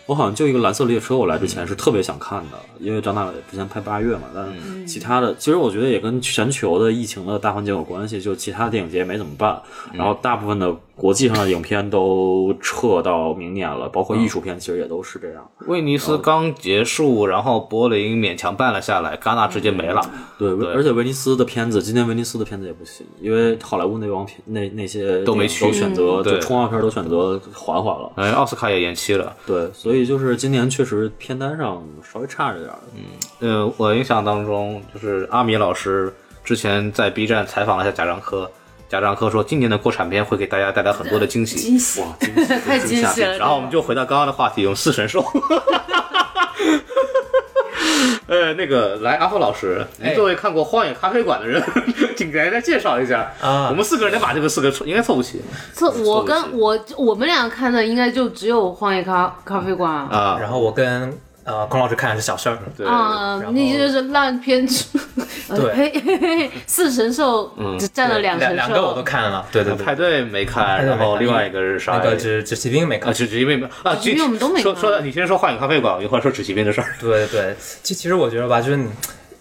[0.10, 9.62] 我好像就一个蓝色列车，我来之前是特别想看的，因为张大伟之前拍八月嘛，但是其他的其实我觉得也跟全球的疫情的大环境有关系，就其他的电影节没怎么办，
[9.94, 15.50] 然后大部分的国际上的影片都撤到明年了，包括艺术片其实也都是这样。
[15.68, 20.02] 威尼斯刚结束，然后柏林勉强办了下来，戛纳直接没了。
[20.38, 28.12] 对，而且威尼斯的片子，今年威尼斯的片子也不行，因为好莱坞那帮片那那些都没去都去选择对就冲浪片都选择缓缓了。
[28.16, 29.34] 哎，奥斯卡也延期了。
[29.48, 32.80] 对，所以就是今年确实片单上稍微差着点儿。
[33.40, 38.50] 嗯，呃，我印象当中，就是阿米老师之前在 B 站采访了一下贾樟柯，
[38.90, 41.58] 贾樟柯说今年的国产片会给大家带来很多的惊喜。
[41.58, 43.38] 惊喜，哇，惊喜 太惊喜了。
[43.38, 45.24] 然后我们就回到刚刚的话题，用四神兽。
[48.26, 51.64] 呃，那个来，阿峰老师，哎你作为看过《荒野咖啡馆》的人，
[52.16, 53.32] 请给大家介绍一下。
[53.42, 55.42] 啊我们四个人得把这个四个凑应该凑不齐
[55.74, 60.08] 凑我跟我我们俩看的应该就只有荒野咖咖啡馆啊。
[60.12, 60.38] 啊。
[60.40, 64.68] 然后我跟呃孔老师看的是小事儿，对，啊然，后你就是烂片，
[65.48, 72.12] 呃对 嘿嘿嘿四神兽只占了对两神兽，两个我都看了，对对对，派对没看，然后另外一个是啥那呀？
[72.12, 76.94] 个只只骑兵没啊，看，只只因为啊，只骑兵我们都没看说说，你先说幻影咖啡馆，我一会儿说纸骑兵的事儿。
[77.00, 78.90] 对对对，其其实我觉得吧，就是你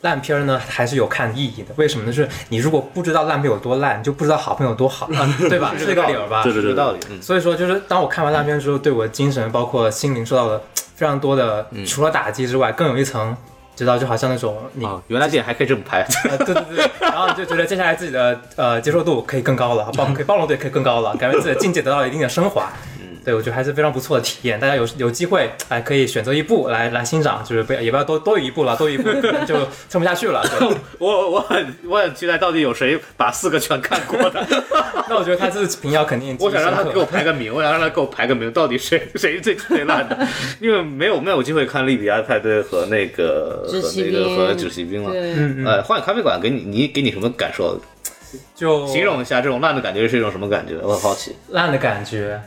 [0.02, 1.74] 烂片儿呢还是有看意义的。
[1.76, 2.12] 为什么呢？
[2.12, 5.08] 就是你如果不知道烂片有多烂，你就不知道好片有多好，
[5.50, 5.74] 对吧？
[5.76, 6.42] 是这个理儿吧？
[6.42, 6.98] 对对对有道理。
[7.10, 10.62] 嗯，所以说，就是当我看完烂片之后，对我的精神包括心灵受到了
[10.98, 13.36] 非常多的，嗯除了打击之外，更有一层，
[13.76, 14.84] 知道就好像那种你。
[14.84, 16.04] 啊，原来电影还可以这么拍。
[16.28, 22.68] 呃，对对对， 然后你就觉得接下来自己的呃接受度可以更高了，包可以 包容度也可以更高了，感觉自己的境界得到了一定的升华。
[23.28, 24.58] 对，我觉得还是非常不错的体验。
[24.58, 29.54] 大家有有机会，哎，可以选择一部来来欣赏，就是不要也不要多多于一部了，多于一部可 能就
[29.90, 30.42] 撑不下去了。
[30.98, 34.46] 我我很我很期待，到底有谁把四个全看过的？
[35.10, 40.26] 那我觉得他这次评要肯定我想让他给我排个名，我想让他给我排个名，到底谁谁最最烂的？
[40.58, 45.10] 因为没有没有机会看利比亚派对和那个和那个和纸骑兵了。
[45.14, 47.78] 嗯嗯，呃，幻影咖啡馆给你你给你什么感受？
[48.54, 50.74] 就形容一下这种烂的感觉是一种什么感觉？
[50.82, 51.34] 我很好奇。
[51.48, 52.38] 烂的感觉。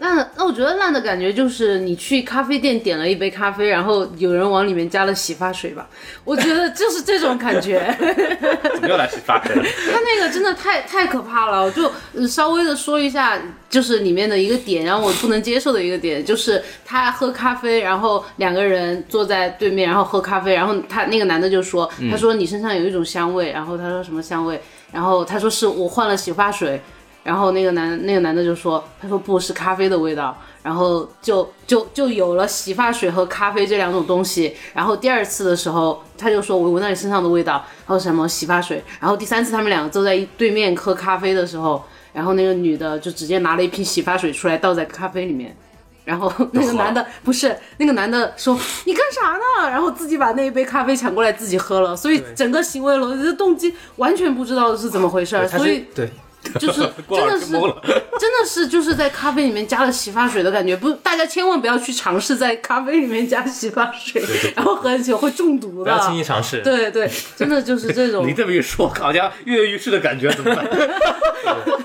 [0.00, 5.88] 那那我觉得烂的感觉就是你去咖啡店点了一杯咖啡，然后有人往里面加了洗发水吧，
[6.22, 7.92] 我觉得就是这种感觉。
[8.74, 9.62] 怎么又来洗发水了？
[9.92, 13.36] 他那个真的太太可怕了，我就呃稍微的说一下，
[13.68, 24.60] 就是里面的一个点，然后我不能接受的一个点，就是他喝咖啡，然后两个人坐在对面，然后喝咖啡，然后他那个男的就说，他说你身上有一种香味，然后他说什么香味，
[24.92, 26.80] 然后他说是我换了洗发水，
[27.28, 30.34] 然后那个男那个男的就说，他说不是咖啡的味道。
[30.60, 34.54] 然后就就就有了洗发水和咖啡这两种东西。
[34.74, 38.82] 然后第二次的时候，他就说我闻到你身上的味道，还有什么洗发水。
[39.00, 45.56] 然后第三次他们两个坐在一对面喝咖啡的时候，然后那个女的就直接拿了一瓶洗发水出来倒在咖啡里面。
[46.04, 49.70] 然后 那个男的不是那个男的说你干啥呢？
[49.70, 56.10] 然后自己把那一杯咖啡抢过来自己喝了，所以整个行为逻辑的动机完全不知道是怎么回事儿，所以对，
[56.58, 57.52] 就是 真的是，
[58.18, 64.22] 真的是就是在咖啡里面加了洗发水的感觉，不，大家千万不要去尝试在咖啡里面加洗发水，
[64.56, 66.16] 然后喝起来会中毒的不要轻。
[66.16, 66.62] 易尝试。
[66.62, 68.32] 对对，真的就是这种你。
[68.32, 70.64] 这么一说，好像跃跃欲试的感觉怎么办？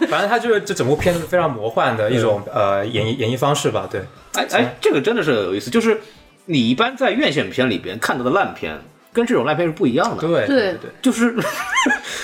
[0.08, 3.90] 反正他就是这整部片子非常魔幻的一种呃演绎演绎方式吧。
[3.92, 4.02] 对，
[4.34, 6.00] 哎哎，这个真的是有意思，就是
[6.46, 8.80] 你一般在院线片里边看到的烂片，
[9.14, 10.22] 跟这种烂片是不一样的。
[10.22, 11.34] 对对对，就是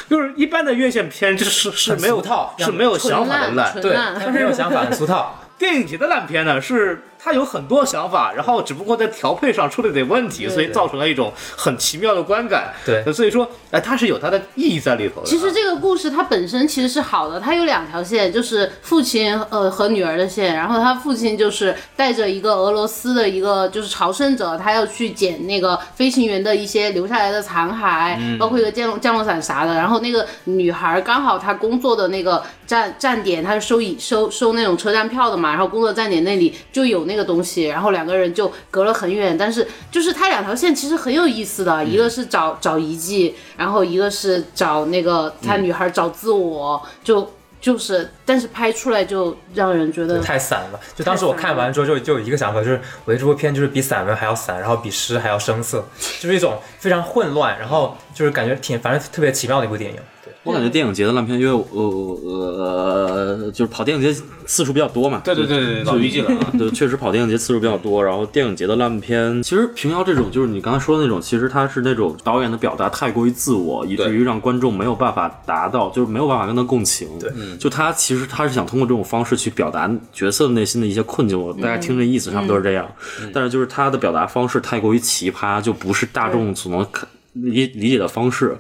[0.10, 3.96] 就是一般的院线片就是是没有套是没有想法的烂，对，
[4.32, 5.40] 没有想法，的俗套。
[5.58, 12.74] 电影节的烂片呢，是它有很多想法，然后只不过在调配上出了点问题，所以造成了一种很奇妙的观感。
[12.86, 15.28] 对所以说，哎，它是有它的意义在里头的。
[15.28, 50.80] 其实这个故事它本身其实是好的，它有两条线，就是父亲呃和女儿的线，然后他父亲就是带着一个俄罗斯的一个就是朝圣者，他要去捡那个飞行员的一些留下来的残骸，包括一个降落降落伞啥的，然后那个女孩刚好她工作的那个站站点，他是收以收收那种车站票的嘛，然后工作站点那里就有那个东西，然后两个人就隔了很远，但是就是他两条线其实很有意思的，一个是找找遗迹，然后一个是找那个他女孩找自我，就就是，但是拍出来就让人觉得太散了。
[50.96, 55.84] 就当时我看完之后，就就有一个想法，就是我觉得这部片就是比散文还要散，然后比诗还要生涩，
[56.20, 60.00] 就是一种非常混乱，然后就是感觉挺反正特别奇妙的一部电影。
[60.44, 64.14] 对，我感觉电影节的烂片，因为呃呃，就是跑电影节
[64.46, 65.22] 次数比较多嘛。
[65.24, 66.54] 对对对对，老于记了啊。
[66.58, 77.08] 对，确实跑电影节次数比较多，然后电影节的烂片，其实平遥这种就是你刚才说的那种，其实它是那种导演的表达太过于自我，以至于让观众没有办法达到，就是没有办法跟他共情。
[77.20, 82.90] 对，就他其实他是想通过这种方式去表达角色内心的一些困境，我大家听这意思差不多是这样。
[83.34, 86.86] 但是就是他的表达方式太过于奇葩，就不是大众所能
[87.34, 88.58] 理理解的方式。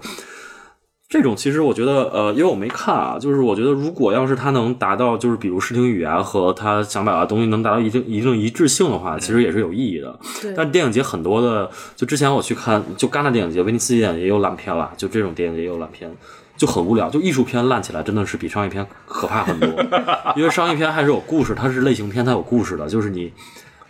[1.09, 10.19] 这种其实我觉得，呃，因为我没看啊，就是我觉得如果要是他能达到，就是比如视听语言和他想表达的东西能达到一定一定一致性的话，其实也是有意义的。
[10.39, 16.15] 对但电影节很多的，就之前我去看，就戛纳电影节、威尼斯电影节也有烂片了，就这种电影节也有烂片，
[16.55, 17.09] 就很无聊。
[17.09, 19.67] 就艺术片烂起来真的是比商业片可怕很多，
[20.37, 23.33] 因为商业片还是有故事，它是类型片，它有故事的，就是你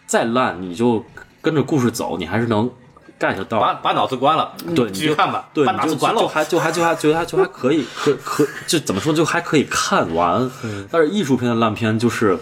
[0.06, 1.04] 再烂，你就
[1.42, 2.72] 跟着故事走，你还是能
[3.20, 3.60] get 到。
[3.60, 5.50] 把把脑子关了，对，你就继续看吧。
[5.54, 6.22] 对，把脑子关了。
[6.22, 10.50] 就还就还就还就还就还可以，可可就怎么说，就还可以看完。
[10.90, 12.38] 但是艺术片的烂片就是，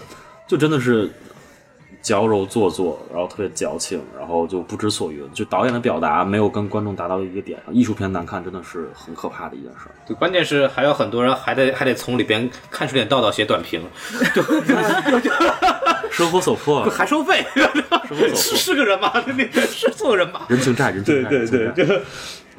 [0.47, 1.11] 就真的是
[2.07, 5.29] 矫揉做作，然后特别矫情，然后就不知所云。
[5.33, 9.91] 就导演的表达没有跟观众达到一个点上，艺术片难看真的是很可怕的一件事儿。
[10.07, 13.81] 对，关键是还有很多人还得还得从里边看出点道道写短评，
[16.09, 17.45] 生活所迫，还收费，
[18.33, 19.11] 是 是个人吗？
[19.25, 19.33] 那
[19.67, 20.43] 是做人吗？
[20.47, 22.01] 人情债，人情债，对对，人情债就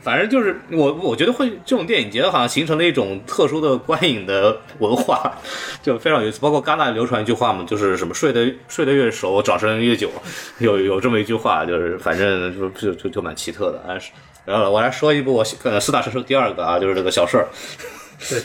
[0.01, 5.37] 反正就是我我觉得会这种电影节好像形成了一种特殊的观影的文化，
[5.83, 6.39] 就非常有意思。
[6.41, 10.11] 包括戛纳流传一句话嘛，就是什么睡得睡得越熟，掌声越久，
[10.59, 13.83] 有有这么一句话，就是反正就就就就蛮奇特的。
[13.87, 14.11] 哎，是
[14.45, 17.49] 然后我来说一部我呃四大神兽第二个啊，就是这个小事儿。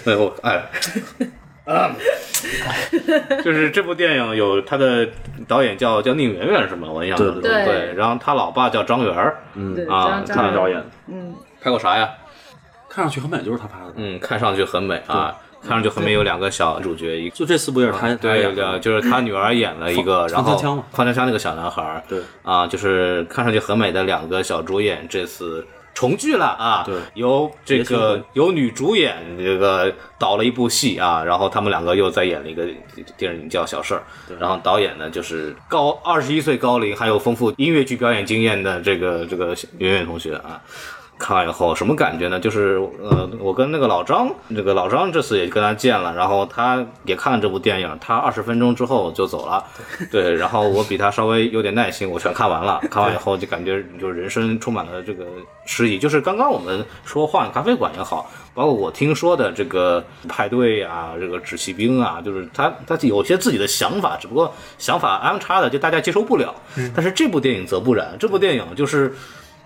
[0.04, 0.70] 对，我 哎。
[1.66, 1.96] 啊，
[3.44, 5.08] 就是这部电影有他的
[5.48, 6.90] 导演叫叫宁媛媛是吗？
[6.92, 7.42] 我印象中。
[7.42, 9.74] 对对对，然后他老爸叫张元儿，嗯。
[9.90, 11.34] 啊张张看导演，嗯。
[11.62, 12.10] 拍过啥呀？
[12.90, 13.94] 看上去很美，就是他拍的。
[13.96, 20.52] 嗯，看上去很美啊，看上去很美，有两个小主角，一就这四部也是他他对就是他女儿演了一个，然后
[20.92, 22.20] 放枪枪那个小男孩儿，对。
[22.44, 26.96] 啊，就是看上去很美的两个小主演，这次重聚了啊，对。
[27.14, 32.68] 由这个庆由女主演这个导了一部戏啊，然后他们两个又再演了一个
[33.18, 34.04] 电影叫《小事儿》，
[34.40, 40.62] 然后导演呢就是高二十一岁高龄，还有丰富音乐剧表演经验的这个这个圆圆同学啊。
[41.24, 42.38] 看完以后什么感觉呢？
[42.38, 49.64] 就是呃，我跟那个老张，那个老张这次也跟他见了，然后他也看了这部电影，他二十分钟之后就走了，
[50.12, 55.24] 对，然后我比他稍微有点耐心，我全看完了， 看完以后就感觉就是人生充满了这个
[55.66, 58.30] 诗意，就是刚刚我们说幻咖啡馆也好。
[58.56, 66.54] 包括我听说的这个派对啊，这个纸骑兵啊，就是他他有些自己的想法，只不过想法安插的就大家接受不了。
[66.94, 69.12] 但是这部电影则不然，这部电影就是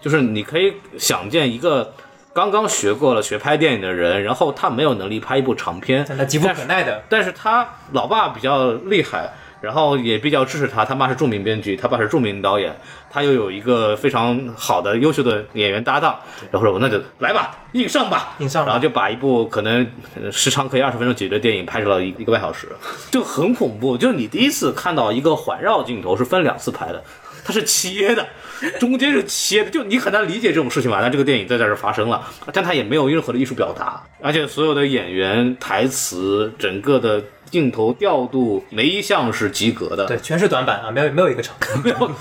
[0.08, 1.94] 就是你可以想见一个
[2.32, 9.30] 刚刚学过了学拍电影的人，然后他没有能力拍一部长片，但他急不可耐的，但是他老爸比较厉害。
[9.60, 12.74] 然后也比较支持他，他妈是著名编剧，他爸是著名导演，
[13.10, 16.16] 他又有一个非常好的、优秀的演员搭档，
[16.52, 22.68] 然后说那就来吧，硬上吧，硬上吧然后就把一部可能呃时长可以二十分钟解决的电影拍成了一一个半小时，
[23.10, 23.98] 就很恐怖。
[23.98, 27.04] 就是你第一次看到一个环绕镜头是分两次拍的，
[27.44, 28.28] 它是切的，
[28.80, 31.00] 中间是切的，就你很难理解这种事情吧？
[31.02, 40.06] 但这个电影在这儿发生了，但它也没有任何的艺术表达，而且所有的演员、台词、整个的镜头调度，没一项是及格的。
[40.06, 41.56] 对，全是短板啊，没有没有一个长。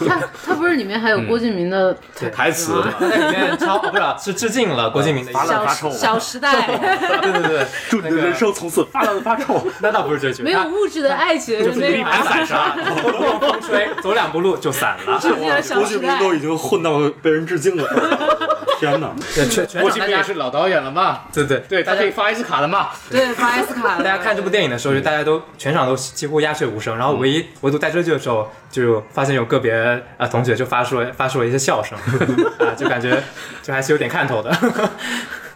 [0.07, 1.97] 他他不是里面还有郭敬明的
[2.33, 5.53] 台词吗里面超哦不是啊是致敬了郭敬明的一发些。
[5.53, 6.67] 烂发臭小小时代，
[7.23, 9.67] 对对对，祝你的人生从此发烂发臭。
[9.81, 12.77] 那倒不是这句，没有物质的爱情，就是一盘散沙。
[13.03, 15.19] 风风吹，走两步路就散了。
[15.21, 16.19] 郭敬了小时代。
[16.37, 18.66] 已经混到被人致敬了。
[18.79, 19.11] 天哪！
[19.35, 22.91] 对，全全郭敬明也场大家是老导演了嘛，对对对他大家可以发 S 卡了嘛。
[23.11, 24.05] 对，发 S 卡了。
[24.05, 29.73] 大家看这部电影的时候，就大家都全场都几乎鸦雀无声，然后唯一唯独在这句的时候，就发现有个别
[30.19, 31.99] 啊同学就发出了发出了一些笑声，
[32.59, 33.23] 啊，就感觉
[33.63, 34.51] 就还是有点看头的。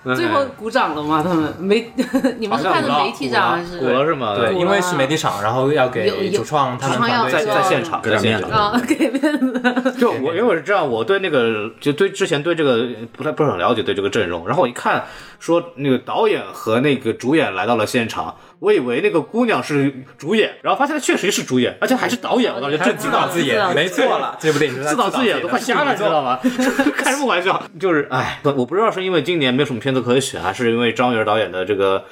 [0.03, 1.23] 最后鼓掌了吗？
[1.23, 1.93] 他们没，
[2.39, 3.79] 你们是看的媒体掌还是？
[3.79, 4.35] 鼓了是吗？
[4.35, 9.61] 对，因为是媒体场，然后要给主创他们主创要在在现场，给点面子啊，给面子。
[10.01, 15.05] 就我因为我是这样，我对那个就对之前对这个不太不是很了解，对这个阵容，然后我一看
[15.39, 23.27] 说那个导演和那个主演来到了现场，我以为那个姑娘是主演，然后发现她确实是主演，而且还是导演，我当时震惊了。
[23.27, 26.39] 自导自演，没错了，这部电影是自导自演 都快瞎了，你知道吗？
[26.43, 26.51] 吗？
[26.97, 27.63] 开什么玩笑？
[27.81, 32.05] 就是哎，我不知道是因为今年没有什么片子可以选，还是因为张元导演的这个。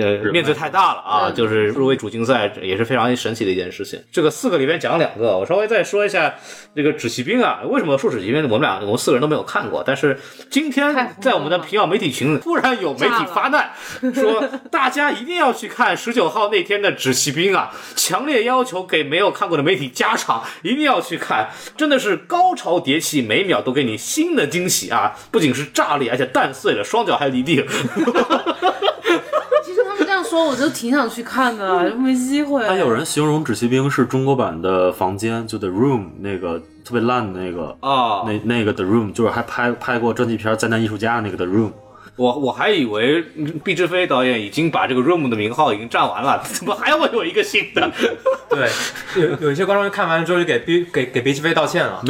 [0.00, 1.30] 呃，面子太大了啊！
[1.30, 4.02] 就是入围主竞赛也是非常神奇的一件事情。
[4.10, 6.34] 这个四个里面讲两个，我稍微再说一下
[6.74, 7.60] 这个纸骑兵啊。
[7.64, 8.42] 为什么说纸骑兵？
[8.44, 10.18] 我们俩我们四个人都没有看过，但是
[10.50, 13.72] 今天在我们的平遥媒体群突然有媒体发难，
[14.14, 17.70] 说大家一定要去看十九号那天的纸骑兵啊！
[17.94, 25.14] 强烈要求给没有看过的媒体加场，一定要去看，真的是高潮迭起，每秒都给你新的惊喜啊！
[25.30, 28.91] 不仅是炸裂，而且蛋碎了，双脚还离地了。
[30.32, 32.66] 说，我就挺想去看的，就没机会。
[32.66, 41.72] 还有人形容《纸骑兵》是中国版的房间，就 The Room 那个特别烂的那个啊那那个 The Room，就是还拍拍过专辑片《灾难艺术家》那个 The Room。
[42.16, 43.22] 我我还以为
[43.62, 47.90] 毕志飞导演已经把这个 Room 的名号已经占完了， 怎么还会有一个新的？
[48.48, 48.70] 对，
[49.22, 52.02] 有有一些观众看完之后就给毕给给毕志飞道歉了，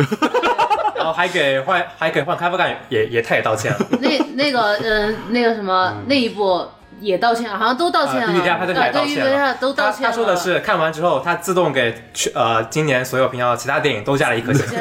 [0.95, 3.79] 然后还给换还给换开发干也也他也道歉了。
[4.01, 6.65] 那那个呃那个什么那一部
[7.03, 8.29] 也道歉了，好像都道歉了。
[8.29, 10.09] 啊，莉迪亚派对也道歉了，都道歉了。
[10.09, 14.65] 他他说的是看完之后，他自动给去呃今年所有平遥其他电影都加了一颗星。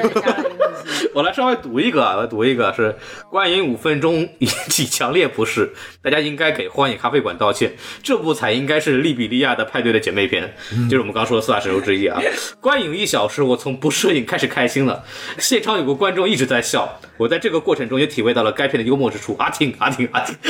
[1.13, 2.95] 我来稍微读一个，啊，我读一个是
[3.29, 7.73] 观影五分钟引起强烈不适，大家应该给荒野咖啡馆道歉。
[8.01, 10.53] 这部才应该是利比利亚的派对的姐妹篇，
[10.89, 12.21] 就是我们刚说的四大神兽之一啊。
[12.61, 15.03] 观影一小时，我从不适应开始开心了，
[15.37, 19.35] 现场有个观众一直在笑，我在这个过程中也体会到了该片的幽默之处。
[19.37, 20.35] 阿挺阿挺阿挺。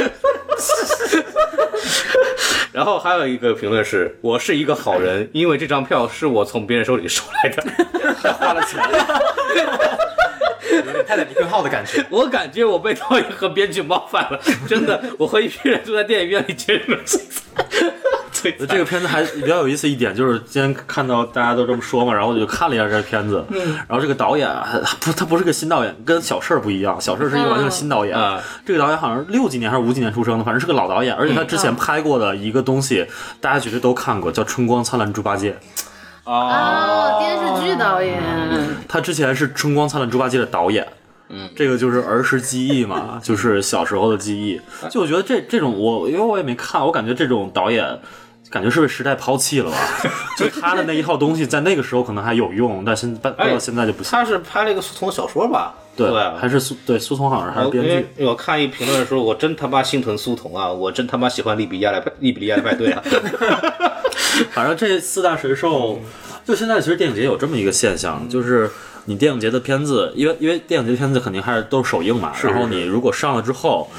[2.71, 7.63] 然后还有一个评论是：我是一个好人，因为这张票是我从别人手里收来的，
[8.33, 8.79] 花了钱。
[10.71, 12.05] 有点泰坦尼克号的感觉。
[12.09, 16.95] 我感觉我被导演和编剧冒犯了，真的，我和一批人坐在电影院里接受
[18.67, 23.45] 这个片子还比较有意思一点，就是今天看到大家都这么说嘛，然后我就看了一下这个片子，
[23.87, 24.67] 然后这个导演啊
[24.99, 33.05] 他不，他不是个新导演，跟小事儿不一样，小事儿是一个完全新导演，啊这个导演好像是六几年还是五几年出生的，反正是个老导演，而且他之前拍过的一个东西，
[33.39, 35.51] 大家绝对都看过，叫《春光灿烂猪八戒》，
[36.23, 38.21] 哦，电视剧导演。
[38.87, 40.87] 他之前是《春光灿烂猪八戒》的导演。
[41.33, 44.59] 嗯，这个就是儿时记忆嘛，就是小时候的记忆。
[44.89, 47.87] 就我觉得这这种我，因为我也没看，我感觉这种导演，
[48.51, 49.77] 感觉是被时代抛弃了吧？
[50.37, 54.11] 就他的那一套东西，在那个时候可能还有用，但现在到现在就不行。
[54.11, 55.73] 他是拍了一个苏童的小说吧？
[55.95, 58.25] 对，对，还是苏对苏童好像还是编剧。
[58.25, 60.71] 我看一评论说，我真他妈心疼苏童啊！
[60.71, 63.01] 我真他妈喜欢利比亚来利比利亚的派对啊！
[64.51, 65.99] 反正这四大神兽，
[66.45, 68.69] 就现在其实电影节有这么一个现象，就是
[69.05, 73.89] 你电影节的片子，因为因为电影节的片子肯定还是都是首映嘛，然后你如果上了之后。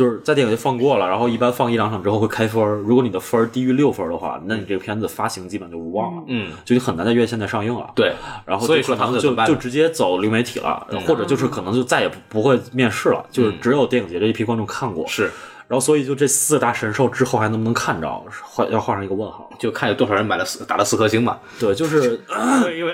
[0.00, 2.76] 就是在电影就放过了，然后一般放一两场之后会开分儿。
[2.76, 7.92] 如果你的分儿低于六分的话，那你这个片子发行基本就无望了，嗯，就你很难在院线再上映了。
[7.94, 8.14] 对，
[8.46, 15.06] 然后所以说他们怎么办呢就直接走流媒体了，或者就是可能就再也不不会面试了，就是只有电影节这一批观众看过。
[15.06, 15.30] 是，
[15.70, 19.48] 然后所以就这四大神兽之后还能不能看着，画要画上一个问号。
[19.56, 21.38] 就看有多少人买了四打了四颗星嘛。
[21.60, 22.18] 对，就是
[22.76, 22.92] 因为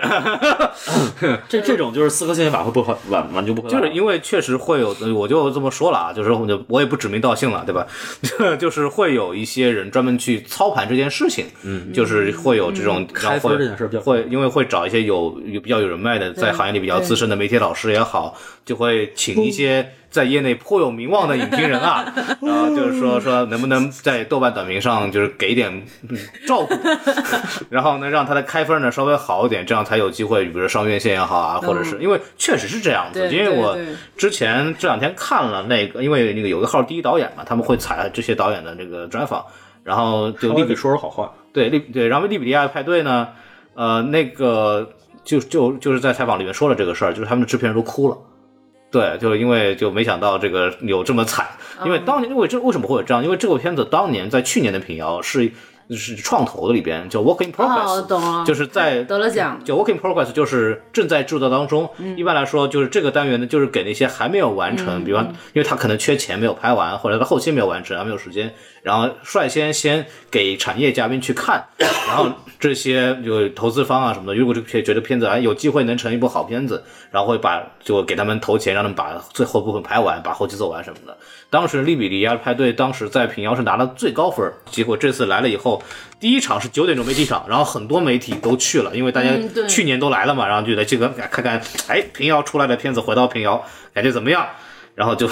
[1.49, 7.87] 这这种就是四颗星也挽回不回挽挽救不回来，就是因为确实会有，我就这么说了啊，就是我就我也不指名道姓了，对吧？
[8.61, 22.11] 就是会有一些人专门去操盘这件事情，嗯，就是会有这种然后开分这件事比较会，因为会找一些有有比较有人脉的，在行业里比较资深的媒体老师也好，就会请一些在业内颇有名望的影评人啊，
[22.41, 25.71] 然 后就是说说能不能在豆瓣短评上就是给点
[26.09, 26.75] 嗯照顾，
[27.69, 33.77] 然后呢让他的开分呢稍微好一点，这样才有机会，比如说上院线也好啊，或者是因为确实是这样子，因为我
[34.17, 39.45] 之前这两天看了那个，因为那个有个号第一导演嘛，他们会采这些导演的这个专访，
[39.85, 41.31] 然后就利比利比说说好话。
[41.53, 43.29] 对利对，然后利比利亚派对呢，
[43.75, 44.91] 呃，那个
[45.25, 48.17] 就就就是在采访里面说了这个事儿，就是他们的制片人都哭了。
[48.97, 51.47] 对，就是因为就没想到这个有这么惨，
[51.84, 53.22] 因为当年因为这为什么会有这样？
[53.22, 55.53] 因为这部片子当年在去年的平遥是
[55.91, 61.89] 是创投的里边叫 working，Progress，、懂了，就是在得了奖，就 work in progress 就是正在制作当中。
[62.16, 72.28] 一般来说，就是这个单元呢，就是给那些还没有完成，比方因为他可能缺钱没有拍完，或者他后期没有完成，还没有时间，然后率先先给产业嘉宾去看，然后
[72.59, 81.16] 这些就投资方啊什么的，如果这个片觉得片子哎有机会能成一部好片子，然后会把就给他们投钱，让他们把最后部分拍完，把后期做完什么的。
[81.49, 85.82] 当时利比里亚派对当时在平遥是拿了最高分，结果这次来了以后，
[86.18, 89.30] 第一场是九点钟媒体场，然后很多媒体都去了，因为大家
[89.68, 94.47] 去年都来了嘛，然后就在这个看看，哎，平遥出来的片子回到平遥感觉怎么样？
[94.94, 95.28] 然后就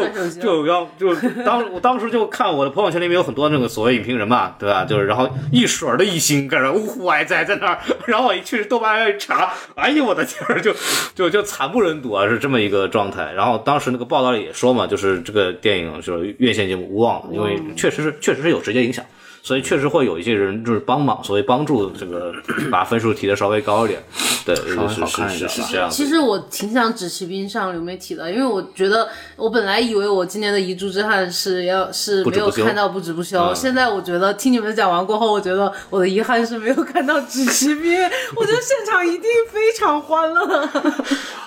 [0.00, 1.14] 就就要就
[1.44, 4.84] 当我当时就看我的朋友圈里面有很多那个所谓影评人嘛，对吧？
[4.84, 10.74] 就是然后一水儿的一星搁那呜呼哀哉在那儿，然后我一去豆瓣上一查，哎呦我的天儿，就
[11.14, 13.32] 就就惨不忍睹啊，是这么一个状态。
[13.34, 19.04] 然后当时那个报道里也说嘛，就是这个电影就是院线节目无望了，因为确实是确实是有直接影响。
[19.42, 22.32] 所以确实会有一些人就是帮忙，所谓帮助这个
[22.70, 24.00] 把分数提的稍微高一点，
[24.46, 25.90] 对，稍微是是好看一点是是这样。
[25.90, 38.00] 其实我挺想指骑兵上流媒体的，因为我觉得我本来以为我今年的遗珠之憾是要是没有不止不休看到不止不休，嗯现在我觉得听你们讲完过后，我觉得我的遗憾是没有看到指骑兵，
[38.36, 40.68] 我觉得现场一定非常欢乐。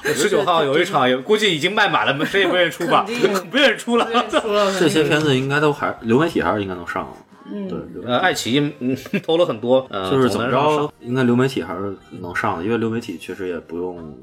[0.14, 3.06] 十九号有一场，估计已经卖满了，谁也不愿意出吧，
[3.50, 4.06] 不愿意出了。
[4.30, 7.12] 出了这些片子应该都还流媒体还是应该能上，
[7.52, 14.18] 嗯，对，呃，爱奇艺嗯 投了很多，呃，就是怎么着，应该流媒体还是能上的，因为流媒体确实也不用，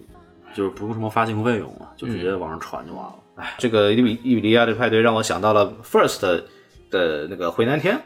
[0.55, 3.15] 就是不用什么发行费用嘛，就直接往上传就完了。
[3.37, 6.21] 哎，这个伊比伊比利亚的派对让我想到了 First
[6.91, 8.01] 的那个回南天。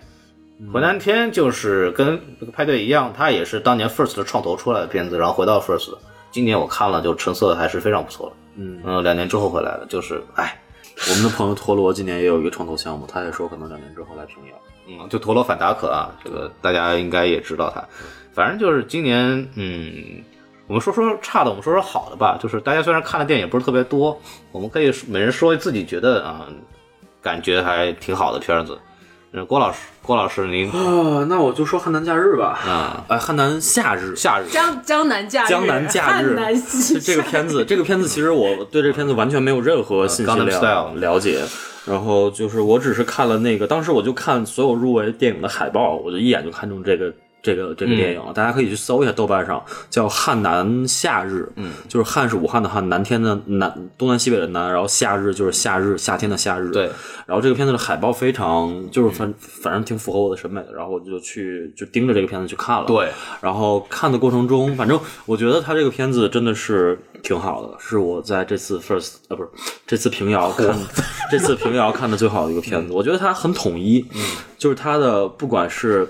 [0.73, 5.95] 回南天就是跟这个派对一样，它也是当年 First 的创投出来的片子，然后回到 First。
[6.31, 8.37] 今年我看了，就成色还是非常不错的。
[8.57, 10.59] 嗯嗯，两年之后回来的，就是哎，
[11.11, 14.55] 我们的朋友陀螺今年也有一个创投项目，他也说可能两年之后来平遥。
[14.89, 17.83] 嗯，就陀螺反达可啊，这个大家应该也知道他。
[18.33, 20.23] 反正就是今年，嗯，
[20.67, 22.39] 我们说说差的，我们说说好的吧。
[22.41, 24.21] 就是大家虽然看的电影不是特别多，
[24.53, 26.47] 我们可以每人说自己觉得啊、
[27.23, 28.79] 感觉还挺好的片子。
[29.33, 32.59] 嗯，郭老师，郭老师您啊，那我就说汉南假日吧。
[32.65, 41.43] 啊，哎，汉南夏日，夏日江江南假日，江南假日汉南西这这个片子，这个片子其实我对这片子完全没有任何信息 Style 了解。
[41.87, 47.15] 然后就是我只是看了那个，当时我就看所有入围电影的海报，我就一眼就看中这个
[47.55, 48.33] 这个这个电影了。
[48.33, 56.71] 大家可以去搜一下豆瓣上，叫《汉南夏日》，嗯，就是汉是武汉的汉，南天的南，东南西北的南，然后夏日就是夏日，夏天的夏日。
[56.71, 56.91] 对，
[57.27, 62.87] 然后这个片子的海报非常，就是反反正挺符合我的审美的，然后我就去就盯着这个片子去看了。
[62.87, 69.49] 对，然后看的过程中，反正我觉得他这个片子真的是挺好的，是我在这次 first 啊不是
[69.87, 70.77] 这次平遥看
[71.31, 72.93] 这次平遥看的最好的一个片子。
[72.93, 74.21] 我觉得它很统一，嗯，
[74.59, 76.09] 就是它的不管是。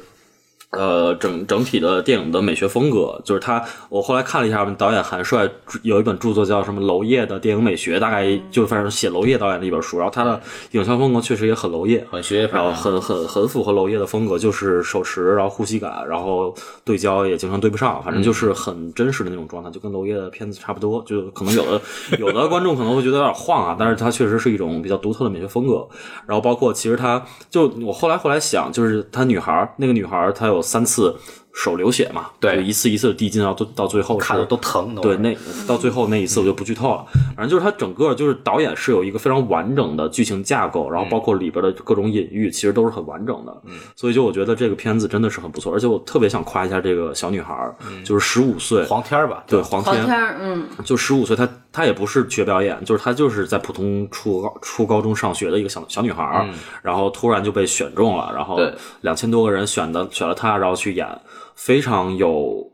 [0.77, 3.63] 呃，整整体的电影的美学风格，就是他。
[3.89, 5.49] 我后来看了一下，导演韩帅
[5.83, 9.99] 有一本著作叫什么娄烨的电影美学，大概就反正写娄烨导演的一本书。
[9.99, 10.41] 然后他的
[10.73, 16.55] 影像风格确实也很娄烨，很学业然后派，很很很符合娄烨的风格，就是手持，然后呼吸感，然后
[16.85, 21.03] 对焦也经常对不上，反正就是很真实的那种状态，就跟娄烨的片子差不多。
[21.07, 21.81] 就可能有的
[22.19, 25.87] 有的观众可能会觉得有点晃啊，但是他确实是一种比较独特的美学风格。
[26.27, 31.17] 然后包括其实他就我后来后来想，就是他女孩那个女孩她有三次
[31.55, 32.57] 手流血嘛，对。
[32.57, 34.95] 就一次一次的递进，然后到到最后看的都疼。
[34.95, 35.35] 都对，那
[35.67, 37.07] 到最后那一次我就不剧透了。
[37.35, 43.63] 反正就是它整个就是导演是有一个非常完整的剧情架构，然后包括里边的各种隐喻，其实都是很完整的。
[43.65, 56.49] 嗯，所以就我觉得这个片子真的是很不错，而且我特别想夸一下这个小女孩儿，就是十五岁，黄天儿吧，对黄天黄天，嗯，就十五岁，她她也不是学表演，就是她就是在普通初高初高中上学的一个小小女孩儿，
[56.81, 58.59] 然后突然就被选中了，然后
[59.03, 61.07] 两千多个人选的选了她，然后去演，
[61.55, 62.67] 非常有。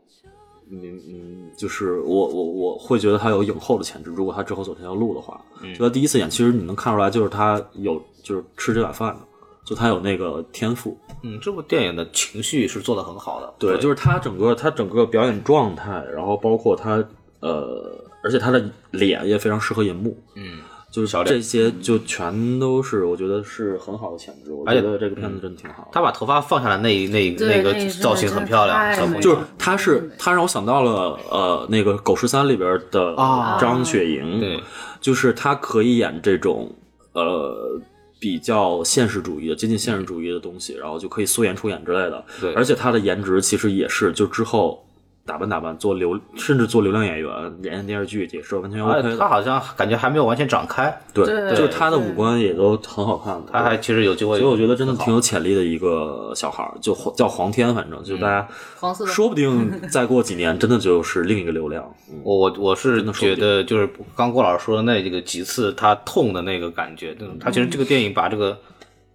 [0.71, 5.39] 嗯嗯，就是我我我会觉得她有影后的潜质，如果她之后走这条路的话，
[5.77, 9.19] 就她第一次演，其实你能看出来，就是她有就是吃这碗饭的，
[9.65, 13.53] 就她有那个天赋，嗯，这部电影的情绪是做的很好的。
[13.59, 17.03] 对，就是他整个他整个表演状态，然后包括他
[17.41, 20.59] 呃，而且他的脸也非常适合银幕，嗯，
[20.89, 24.51] 就是小脸这些就全都是我觉得是很好的潜质。
[24.53, 25.89] 我而且觉得这个片子真的挺好的。
[25.91, 34.63] 他把头发放下来那一那那一瞬造型很漂亮，就是他是他让我想到了呃那个《狗十三》里边的啊张雪迎，对，
[35.01, 36.73] 就是他可以演这种
[37.11, 37.79] 呃
[38.19, 42.23] 比较现实主义的、接近现实主义的东西，然后就可以素颜出演之类的。
[42.39, 44.81] 对而且他的颜值其实也是，就之后
[45.25, 47.31] 打扮打扮做流，甚至做流量演员、
[47.63, 53.51] 演演电视剧也是完全他好像感觉还没有完全长开，对，对就是他的五官也都很好看的。
[53.51, 54.37] 他还其实有机会。
[54.37, 58.45] 所以我觉得真的挺有潜力的一个小孩儿，就黄叫黄天，反正就大家
[58.79, 61.83] 黄色说不定再过几年真的就是另一个流量。
[62.11, 68.57] 嗯我我我是觉得，就是刚郭老师说的那几个几次他痛的那个感觉，嗯他其实这个电影把这个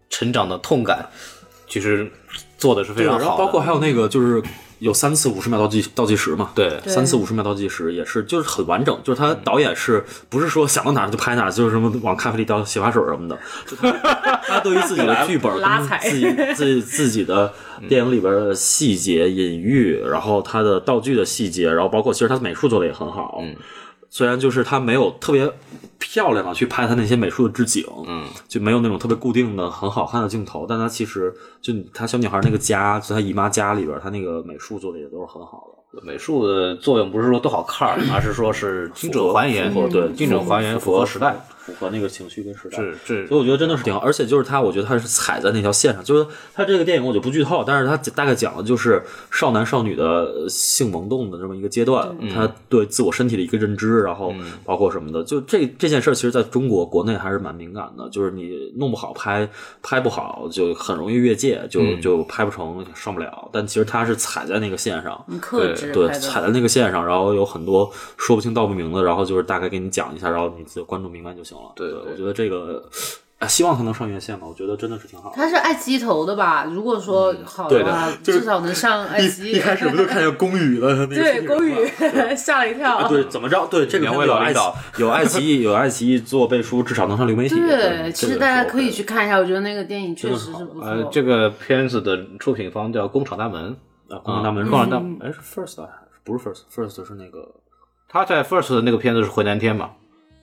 [0.08, 1.06] 成长的痛感，
[1.66, 2.10] 其实
[2.56, 3.24] 做的是非，常好的。
[3.24, 4.42] 然后包括还有那个就是
[4.78, 6.80] 有三次五十秒倒计倒计时嘛，对。
[6.86, 13.90] 三次五十秒倒计时也是就是很完整，就是他导演是不是说想到哪儿就拍哪儿，就是什么往咖啡里倒洗发水什么的，就他
[14.46, 17.52] 他对于自己的剧本拉踩跟自己 自己自己的
[17.88, 23.54] 电影里边的细节隐喻，然后他的道具的细节，然后包括其实他的美术做的也很好，嗯
[24.10, 25.52] 虽然就是他没有特别
[25.98, 35.78] 漂亮的去拍他那些美术的置景，嗯，就没有那种特别固定的很好看的镜头，但他其实就他小女孩那个家，就他姨妈家里边，他那个美术做的也都是很好的。
[36.02, 41.36] 美术的作用不是说多好看，而 是说是精准还原，对精准还原，符合时代。
[41.68, 42.78] 符合那个情绪跟时代。
[42.78, 54.32] 是是所以我觉得真的是挺好，而且就是他，我觉得他是踩在那条线上，就是他这个电影我就不剧透，但是他大概讲的就是少男少女的性萌动的这么一个阶段，他对自我身体的一个认知，然后
[54.64, 59.46] 包括什么的，就这这件事儿，其实在中国国内还是蛮敏感的，就是你弄不好拍
[59.82, 63.46] 拍不好，就很容易越界，就就拍不成上不了。
[63.52, 71.64] 但其实他是踩在那个线上，你克制对，踩在那个线上，然后有很多说不清道不明的，然后就是大概给你讲一下，然后你自己观众明白就行了。
[71.74, 72.82] 对对我觉得这个，
[73.38, 75.36] 哎，希望他能上院线吧，我觉得真的是挺好的。
[75.36, 76.64] 他是爱奇艺投的吧？
[76.64, 79.52] 如果说好对的话，就是至少能上爱奇艺。
[79.52, 80.94] 一开始不就看见宫羽了？
[81.06, 82.36] 那个对宫羽羽。
[82.36, 82.96] 吓了一跳。
[82.96, 83.66] 啊对，怎么着？
[83.70, 87.54] 对，这个两位老领导有爱奇艺，有爱奇艺做背书，至少能上流媒体。
[87.54, 89.04] 对，其实大家可以去。
[89.08, 91.10] 看一下，我觉得那个电影确实是不呃，错。
[91.10, 93.74] 这个片子的出品方叫工厂大门，
[94.10, 95.90] 啊，工厂大门，嗯工厂大门，哎，是 First 啊
[96.24, 97.54] 不是 First？First 是那个
[98.08, 99.92] 他在 First 的那个片子是回南天嘛，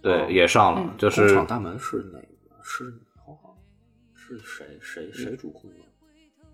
[0.02, 2.28] 对，也上了，就工是厂大门是哪个？
[2.64, 2.94] 是
[3.26, 3.56] 好好
[4.14, 5.78] 是谁谁谁主控的？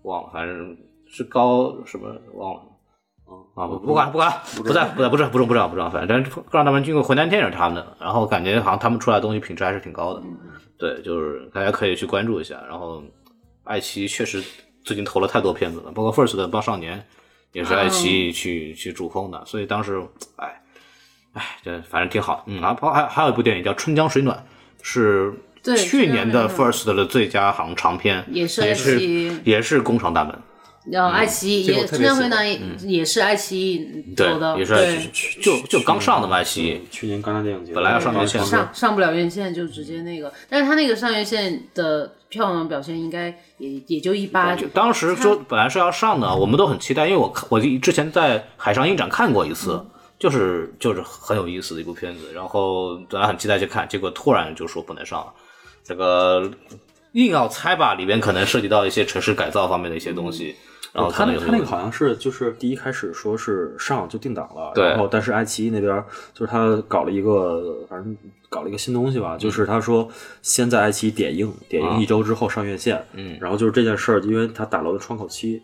[0.02, 2.62] 忘了，反正是高什么忘了。
[3.28, 10.22] 嗯啊，不不管不管，不在不在不是不是不知道不知道，反正工厂大门经过回南天也是他们的，然后感觉好像他们出来的东西品质还是挺高的，
[10.76, 12.62] 对，就是大家可以去关注一下。
[12.68, 13.02] 然后
[13.64, 14.42] 爱奇艺确实
[14.84, 16.98] 最近投了太多片子了，包括 First 的《棒少年》
[17.52, 20.02] 也是爱奇艺去、去主控的，所以当时
[20.36, 20.62] 哎
[21.34, 22.44] 哎，这反正挺好。
[22.46, 24.36] 嗯，然后还还有一部电影叫《春江水暖》，
[24.82, 25.32] 是
[25.76, 30.38] 去年的 First 的最佳行长片，也是也爱奇艺是也是工厂大门。
[30.90, 32.44] 然后爱奇艺也《这个我特别春江回南》
[32.86, 36.80] 也也是爱奇艺对投的，，也是爱奇艺，就就刚上的嘛，爱奇艺。
[36.90, 43.28] 去年戛纳电影节本来要上院线上上不了院线就直接那个，但是他那个上院线的票房表现应该
[43.58, 44.56] 也也就一般。
[44.56, 49.84] 就当时说本来是要上的，我们都很期待，因为我看我之前在海上影展看过一次，
[50.18, 55.32] 就是就是很有意思的一部片子，然后本来很期待去看，结果突然就说不能上了，
[55.84, 56.50] 这个
[57.12, 60.56] 硬要猜吧，里边可能涉及到一些城市改造方面的一些东西，
[60.92, 68.14] 然后他那个他那个好像是就是第一开始说是上就定档了，对然后但是爱奇艺那边就是他搞了一个反正
[68.50, 70.06] 搞了一个新东西吧，就是他说
[70.42, 75.62] 先在爱奇艺点映，点映一周之后上院线，嗯然后就是这件事儿，因为他打了的窗口期，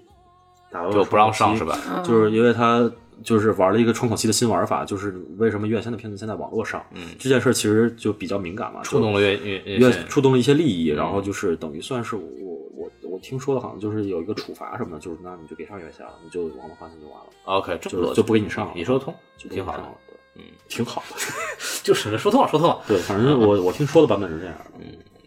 [0.70, 1.78] 打漏了就不让上是吧？
[2.02, 2.90] 就是因为他
[3.22, 12.47] 就是玩了一个窗口期的新玩法，就是为什么院线的片子现在网络上，嗯，这件事儿其实就比较敏感嘛，触动了院院院触动了一些利益，然后就是等于算是我
[13.20, 19.82] 听说的好像就是有一个处罚什么的，就是那你就别上院校了，你就王八花钱就完了，OK，这么多就就不给你上了，你说得通，就挺好的
[20.36, 21.16] 嗯，挺好的。
[21.82, 22.80] 就是说通了，说通了。
[22.86, 24.64] 对，反正我我听说的版本是这样的。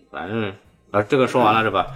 [0.09, 0.53] 反正
[0.91, 1.87] 啊，这个说完了是吧？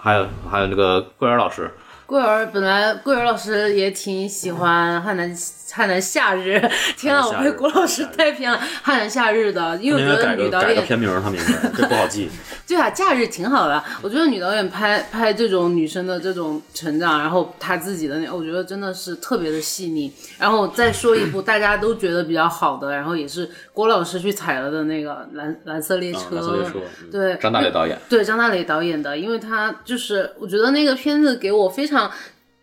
[0.00, 1.70] 还有还有那个桂儿老师，
[2.06, 5.34] 桂儿本来桂儿老师也挺喜欢汉南
[5.72, 6.60] 汉南夏日，
[6.96, 12.28] 天啊，我被郭老师带偏了汉南夏日的，因为我觉得女导演改个片名，他们应该这不好记。
[12.66, 13.82] 对啊，假日挺好的。
[14.00, 20.12] 我觉得女导演拍拍这种女生的这种成长，然后她自己的那，我觉得真的是特别的细腻。
[20.38, 26.20] 然后再说一部大家都觉得比较好的，然后也是郭老师去踩了的那个蓝蓝色列车。
[26.32, 32.10] 蓝色列车嗯对，张大雷导演，对张大雷导演的，因为他就是我觉得那个片子给我非常。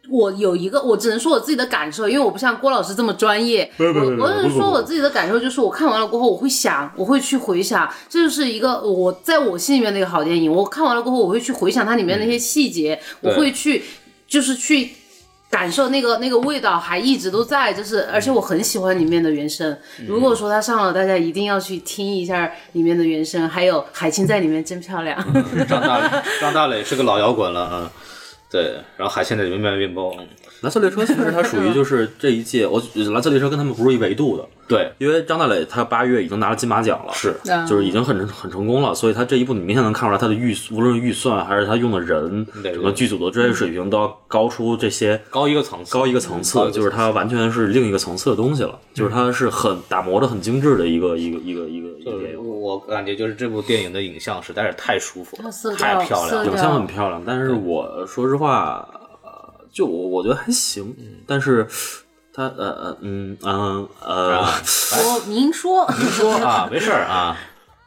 [0.09, 3.69] 我有一个，我只能说我自己的感受，因为我不像郭老师这么专业。
[3.77, 10.51] 我我只能说我自己的感受，就是我看完了过后，我会想，我会去回想，这就是一个我在我心里面的一个好电影。
[10.51, 13.83] 我看完了过后，我会去回想它里面的那些细节，我会去
[14.27, 14.91] 就是去
[15.49, 19.77] 感受那个那个味道还一直都在，就是而且我很喜欢里面的原声。
[20.07, 25.17] 如果说它上了，大家一定要去听一下里面的原声，还有海清在里面真漂亮。
[25.67, 27.91] 张大磊，张大磊是个老摇滚了啊。
[28.49, 30.15] 对，然后海鲜在里面卖面包，
[30.61, 32.81] 蓝色列车其实它属于就是这一届，我
[33.11, 52.47] 蓝色列车跟他们不是一维度的， 对，因为张大磊他八月已经拿了金马奖了，是啊就是已经很很成功了，所以他这一部你明显能看出来他的预无论是预算还是他用的人，整个剧组的专业水平都要高出这些高一个层次，高一个层次就是它完全是另一个层次的东西了，就是它是很打磨的很精致的一个一个一个一个一个电影。
[52.67, 56.45] 我感觉就是这部电影的影像实在是太舒服了太漂亮了。
[56.45, 58.96] 影像很漂亮，但是我说实话，呃，
[59.77, 60.95] 就我我觉得还行，
[61.27, 61.67] 但是
[62.33, 65.87] 他呃呃嗯嗯呃说您说。
[65.99, 67.37] 您，说啊，没事儿啊，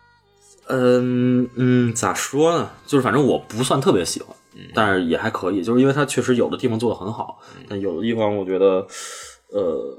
[0.70, 2.70] 嗯嗯，咋说呢？
[2.86, 4.36] 就是反正我不算特别喜欢，
[4.72, 8.86] 但是也还可以，就是因为他确实有的地方做的很好，但有的地方我觉得，
[9.48, 9.98] 呃。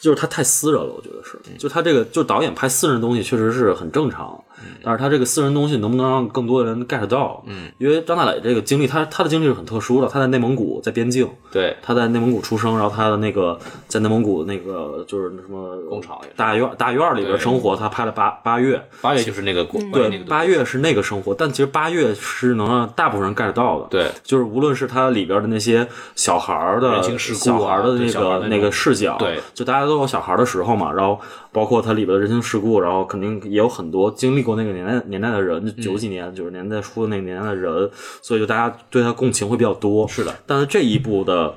[0.00, 4.42] 就是他太私人了，我觉得是，就他这个，就导演拍私人的东西确实是很正常，
[4.82, 7.42] 但是他这个私人东西能不能让更多的人 get 到？
[7.46, 23.86] 嗯，因为张大磊这个经历，他他的经历是很特殊的，他在内蒙古，在边境，对，他在内蒙古出生，然后他的那个在内蒙古那个就是那什么工厂大院大院里边生活，他拍了八八月，八月就是那个国对，八月是那个生活，但其实八月是能让大部分人 get 到的。
[23.90, 31.20] 对，就是无论是他里边的那些小孩的小孩的那个那个视角，对，就大家都有小孩的时候嘛，然后
[31.52, 37.90] 包括它里边的人情世故，然后肯定也有很多经历过那个年代年代的人，就九几年、九十年代初的那个年代的人，
[38.20, 40.08] 所以就大家对他共情会比较多。
[40.08, 41.54] 是的，但是这一部的。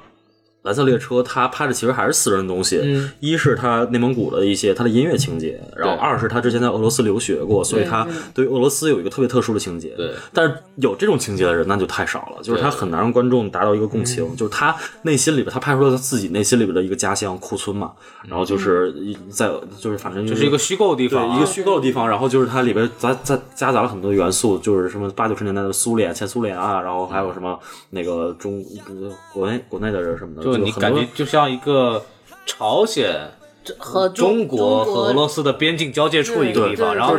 [0.65, 2.81] 蓝色列车，它拍的其实还是私人的东西。
[2.83, 9.89] 嗯一是它内蒙古的一些它的音乐情节，然后二是他之前在俄罗斯留学过，所以他对于俄罗斯有一个特别特殊的情节。
[9.95, 17.93] 对，但是有这种情节的人那就太少了，就是他很难让观众达到一个共情，就是他内心里边他拍出了他自己内心里边的一个家乡库村嘛，
[18.27, 19.49] 然后就是一在
[19.79, 27.57] 就是反正就这是一个虚构的地方啊，一个虚构的地方，然后就是它里边杂杂夹杂了很多元素，就是什么八九十年代的苏联、前苏联啊，然后还有什么
[27.91, 32.03] 那个中呃国内国内的人什么的，就你感觉就像一个
[32.45, 33.31] 朝鲜。
[33.79, 37.17] 和中国和俄罗斯的边境交界处一个地方，然后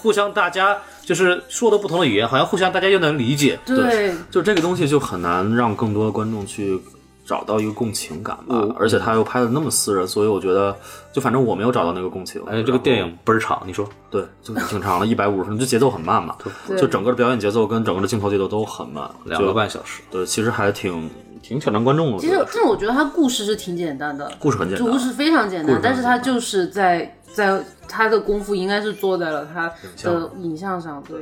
[0.00, 3.58] 互相大家就是说的不同的语言，好像互相大家又能理解。
[3.66, 6.80] 对就这个东西就很难让更多的观众去
[7.26, 10.72] 找到一个共情感吧，嗯而且他又拍的那么私人，所以我觉得
[11.12, 12.40] 就反正我没有找到那个共情。
[12.46, 16.36] 而且这个电影倍儿长，你说对，就挺长的，一百五十分钟，就节奏很慢嘛，
[16.78, 21.10] 就整个的表演节奏跟整个的镜头节奏都很慢，两个半小时，对，其实还挺
[21.42, 22.18] 挺挑战观众的。
[22.18, 29.72] 其实但我觉得他故事是挺简单的，故事很简单，故事非常简单但是他就是在在他的功夫应该是做在了他
[30.02, 31.20] 的影像上，对，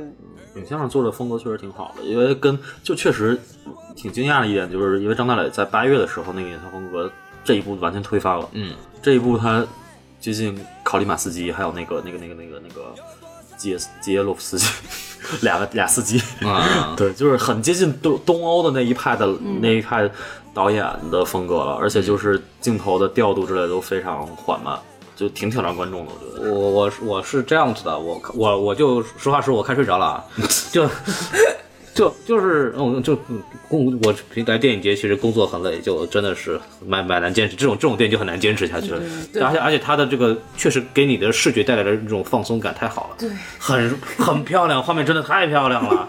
[0.55, 3.39] 影像上做的风格确实挺好的，因为跟就确实
[3.95, 7.11] 挺惊讶的一点，就是因为张大磊在八月的时候那个影像风格
[7.43, 9.65] 这一部完全推翻了，嗯，这一部他
[10.19, 12.93] 接近考里马斯基，还有那个那个那个那个那个
[13.55, 14.65] 基耶基耶洛夫斯基，
[15.41, 19.59] 两个俩司机，啊， 对，就是很接近东东欧的那一派的、嗯。
[19.61, 20.09] 那一派
[20.53, 24.77] 导演的风格了，而且就是镜头的调度之类都非常缓慢，
[25.15, 26.51] 就挺挑战观众的，我觉得。
[26.51, 30.23] 我我我是这样子的，我我我就实话实说，我看睡着了啊，
[30.71, 30.89] 就
[31.97, 39.01] 就就是嗯就嗯工我平来电影节其实工作很累，就真的是蛮蛮难坚持，这种这种电影就很难坚持下去了。
[39.33, 46.07] 对而且而且它的这个确实给你的视觉带来的这种放松感太好了，对，很很漂亮，画面真的太漂亮了，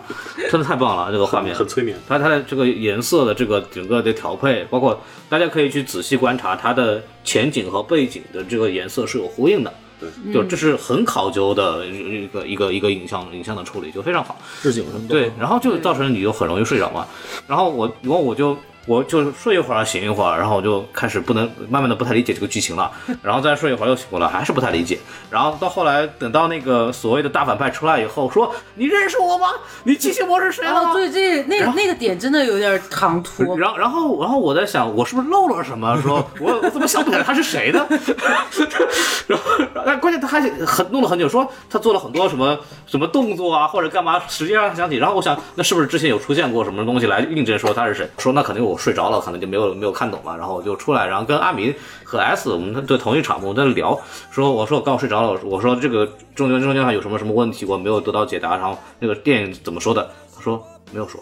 [0.50, 1.96] 真的太棒了，这个画面很催眠。
[2.06, 9.72] 它它的这个颜色的这个整个的调配，包括大家可以去仔细观察它的前景和背景的这个颜色是有呼应的。
[10.00, 14.36] 对，就这是很考究的一个一个一个影像影像的处理，就非常好。
[14.62, 15.08] 置景什么。
[15.08, 17.06] 对，然后就造成你就很容易睡着嘛。
[17.46, 22.90] 然后我，然后我就我就睡一会儿醒一会儿，然后我就开始不能慢慢的不太理解这个剧情了，
[23.22, 24.98] 然后再睡一会儿又醒过来，还是不太理解。
[25.30, 29.48] 然后到后来等到那个所谓的大反派出来以后，说你认识我吗？
[29.84, 30.64] 你机器魔是谁？
[30.64, 36.00] 然后对这那那个点真的有点唐突，然后，然后，然后我在想，我是不是漏了什么？
[36.02, 37.86] 说我我怎么想不起来他是谁呢？
[39.26, 39.44] 然后，
[39.84, 44.96] 但关键他还很弄了很久，说他做了很多什么什么动作啊，或者干嘛，实际上想起。
[44.96, 48.08] 然后我想，那是不是之前有出现过什么东西来印证说他是谁？
[48.18, 50.36] 说那肯定我睡着了，可能就没有没有看懂嘛。
[50.36, 51.74] 然后我就出来，然后跟阿明
[52.04, 54.00] 和 S 我们对同一场，我们在聊，
[54.30, 58.56] 说我说我刚睡着了，我说这个中间中间还有什么什么问题，我没有得到解答。
[58.56, 60.08] 然后那个电影怎么说的？
[60.34, 61.20] 他说没有说。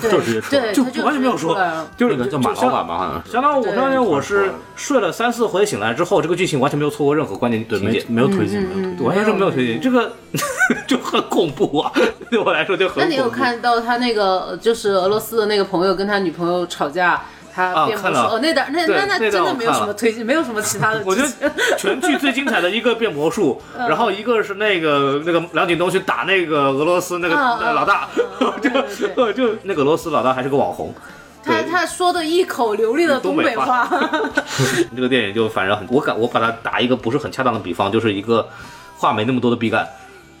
[0.00, 1.56] 对 就直接说对，就就完全没有说
[1.96, 3.32] 就是那个叫马老板吧，好像是。
[3.32, 9.06] 相当于我当于我是睡了三四回醒来之后，这个剧情完全没有错过任何关键对，情节，没没有推嗯进，没有推进。
[9.06, 10.12] 完全是没有推进，这个
[10.86, 11.92] 就很恐怖啊！
[12.30, 12.96] 对我来说就很。
[12.98, 17.22] 那你有看到他那个就是俄罗斯的那个朋友跟他女朋友吵架，
[17.56, 21.02] 他啊变魔术哦，那段那对那那那真的没有什么推进，没有什么其他的。
[21.06, 30.94] 我觉得全剧最精彩的一个变魔术，嗯然后一个是那个那个梁景东去打那个俄罗斯那个老大，嗯 对对对呃 就那个俄罗斯老大还是个网红。
[31.42, 33.88] 他他说的一口流利的东北话，
[34.94, 38.46] 这个电影就反正很，我感我把它打一个不是很恰当的比方，就是一个
[38.98, 39.86] 话没那么多的毕赣。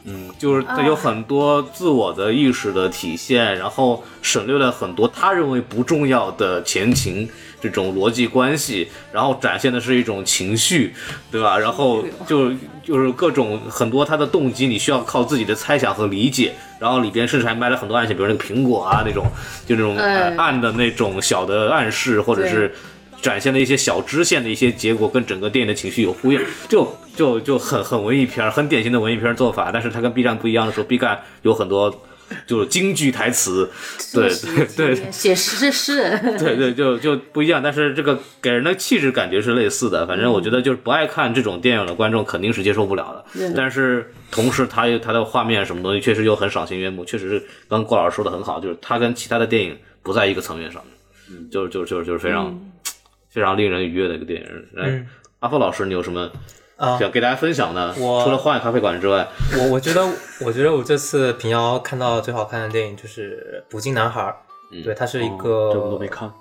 [0.08, 7.28] 嗯，就是他有很多自我的意识的体现，然后省略了很多他认为不重要的前情
[7.60, 10.94] 这种逻辑关系，然后展现的是一种情绪，
[11.30, 11.58] 对吧？
[11.58, 12.52] 然后就
[12.84, 19.26] 就是各种很多他的动机，你需要靠自己的猜想和理解，然后里边甚至还埋了很多暗线，比如那个苹果啊那种，
[19.66, 19.96] 就那种、
[20.36, 22.72] 暗的那种小的暗示，或者是
[23.20, 29.70] 展现了一些小支线的一些结果，跟整个电影的情绪有呼应，就就就很很文艺片儿，很典型的文艺片儿做法。
[29.72, 32.02] 但是它跟 B 站不一样的时候，B 站有很多
[32.46, 33.70] 就是京剧台词，
[34.12, 34.28] 对
[34.76, 37.62] 对对写诗是诗人，对对，就就不一样。
[37.62, 40.06] 但是这个给人的气质感觉是类似的。
[40.06, 43.52] 反正我觉得就是不爱看这种电影的观众肯定是接受不了的。
[43.54, 47.38] 但是同时它它的画面什么东西确实又很赏心悦目，确实是
[47.68, 52.60] 刚刚郭老师说的很好，就是它跟其他的电影不在一个层面上面，嗯，就是就是就是就是非常、
[53.36, 54.48] 非常令人愉悦的一个电影。
[54.76, 55.06] 嗯，
[55.40, 56.30] 阿峰老师，你有什么
[56.76, 57.94] 啊想给大家分享的？
[57.98, 59.28] 我除了《荒野咖啡馆》之外，
[59.58, 60.08] 我我觉得，
[60.40, 64.34] 我觉得我这次平遥看到最好看的电影就是《捕鲸男孩》，
[64.82, 66.32] 对，他是一个，哦这我都没看。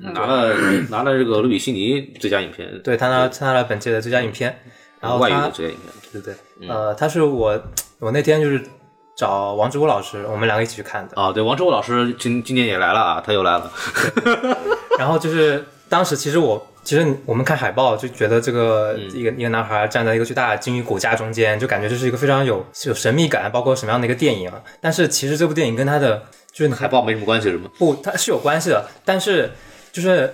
[0.00, 0.54] 拿了
[0.90, 4.54] 拿了这个卢比西尼最佳影片，对他拿他拿了本届的最佳影片，
[5.00, 5.92] 然后外语的最佳影片。
[6.12, 7.58] 对对对，呃，他是我
[7.98, 8.62] 我那天就是
[9.16, 13.70] 找王志武老师，我们两个一起去看的，啊，对，王志武老师今今年也来了啊，他又来了。
[14.98, 24.62] 然后就是当时其实我其实我们看海报就觉得这个一个、一个男孩站在一个巨大的鲸鱼骨架中间，就感觉这是一个非常有有神秘感，包括什么样的一个电影啊？
[24.80, 27.68] 但是其实这部电影跟他的就是海报没什么关系是吗？
[27.78, 29.50] 不，它是有关系的，但是
[29.92, 30.32] 就是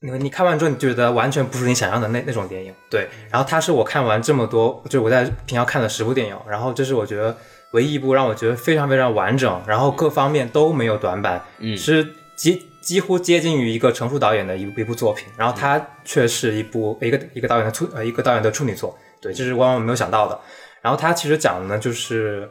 [0.00, 2.74] 你你看完之后，你觉得完全不是你想象的那那种电影。
[2.90, 7.34] 对，然后它是我看完这么多，就是我在平遥看了十部电影，然后这是我觉得
[7.72, 12.06] 唯一一部让我觉得非常非常完整，然后各方面都没有短板，嗯，是
[12.36, 20.38] 几几乎接近于一个成熟导演的一一部作品，然后它却是一部一个一个导演的处呃一个导演的处女作，对，这是万万没有想到的。
[20.80, 22.48] 然后它其实讲的呢，就是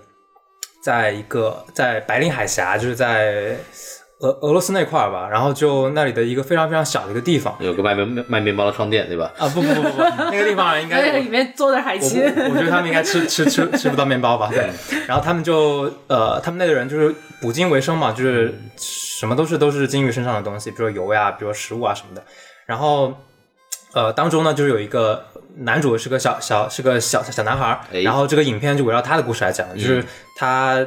[0.84, 3.56] 在一个在白令海峡，就是在
[4.20, 9.32] 俄俄罗斯那块儿吧，然后就那里的一个非常非常小的一个地方有个卖面卖面包的商店，对吧？
[9.38, 14.50] 啊，不不不不不，那个地方应该在 里面做点海鲜，我觉得他们应该吃吃吃吃不到面包吧？
[14.52, 14.70] 对。
[15.08, 18.54] 然后他们就呃，他们那个人就是捕鲸为生嘛，就是
[19.20, 22.24] 什么都是都是鲸鱼身上的东西，比如说油呀，比如说食物啊什么的。
[22.66, 23.14] 然后
[23.94, 25.26] 呃，当中呢就是有一个
[25.58, 30.04] 男主是个小小是个小小男孩儿，哎然后这个影片就围绕他的故事来讲，就是
[30.38, 30.86] 他。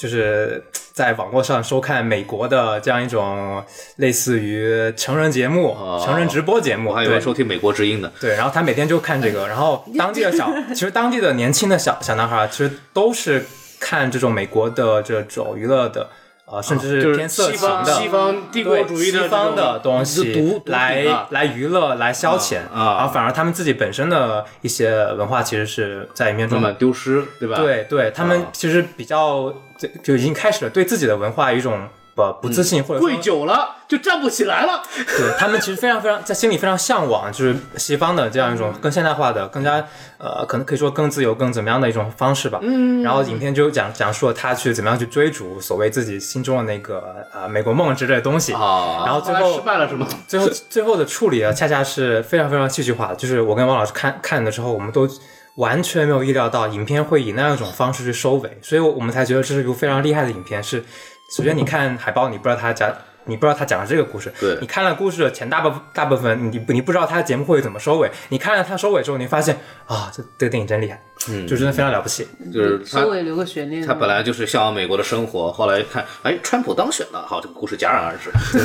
[0.00, 3.60] 就是在网络上收看美国的这样一种
[3.96, 8.12] 类似于成人节目、哦成人直播节目，还以为对收听美国之音的。
[8.20, 13.44] 对，然后他每天就看这个，然后当地的小，其实当地的年轻的小小男孩，其实都是
[13.80, 16.08] 看这种美国的这种娱乐的，
[16.50, 17.84] 呃，甚至是是偏色西情的。
[17.84, 31.88] 方西方帝国主义的西方的东西来来娱乐来消遣啊然后反而他们自己本身的一些文化其实是在里面中慢慢丢失，对吧？，对对，他们啊其实比较就就已经开始了对自己的文化一种
[32.18, 34.82] 不不自信，或者说跪久了就站不起来了。
[34.96, 39.86] 对他们其实非常非常在心里非常向往，就是西方的这样一种更现代化的、更加
[40.18, 42.58] 呃，可能可以说更自由、更怎么样的一种方式吧。
[42.62, 43.02] 嗯。
[43.02, 48.52] 然后影片就讲讲述了他去怎么样去追逐所谓自己心中的那个呃美国梦之类的东西。
[48.52, 50.06] 啊然后最后失败了是吗？
[50.26, 53.14] 最后最后的处理啊，恰恰是非常非常戏剧化的。
[53.14, 55.08] 就是我跟王老师看看的时候，我们都
[55.54, 60.62] 完全没有意料到影片会以那样一种方式去收尾，所以我们才觉得这是一部非常厉害的影片。
[60.62, 60.84] 是，
[61.28, 62.90] 首先你看海报，你不知道他讲，
[63.24, 72.26] 你不知道他讲的这个故事，对你看了故事的前大部大部分，你你不知道他的节目会怎么收尾，你看了他收尾之后，你发现啊，这这个电影真厉害，嗯，就真的非常了不起。
[72.50, 73.86] 就是他收尾留个悬念。
[73.86, 78.30] 他本来就是向往美国的生活，后来看，哎，川普当选了，好，这个故事戛然而止。
[78.56, 78.62] 对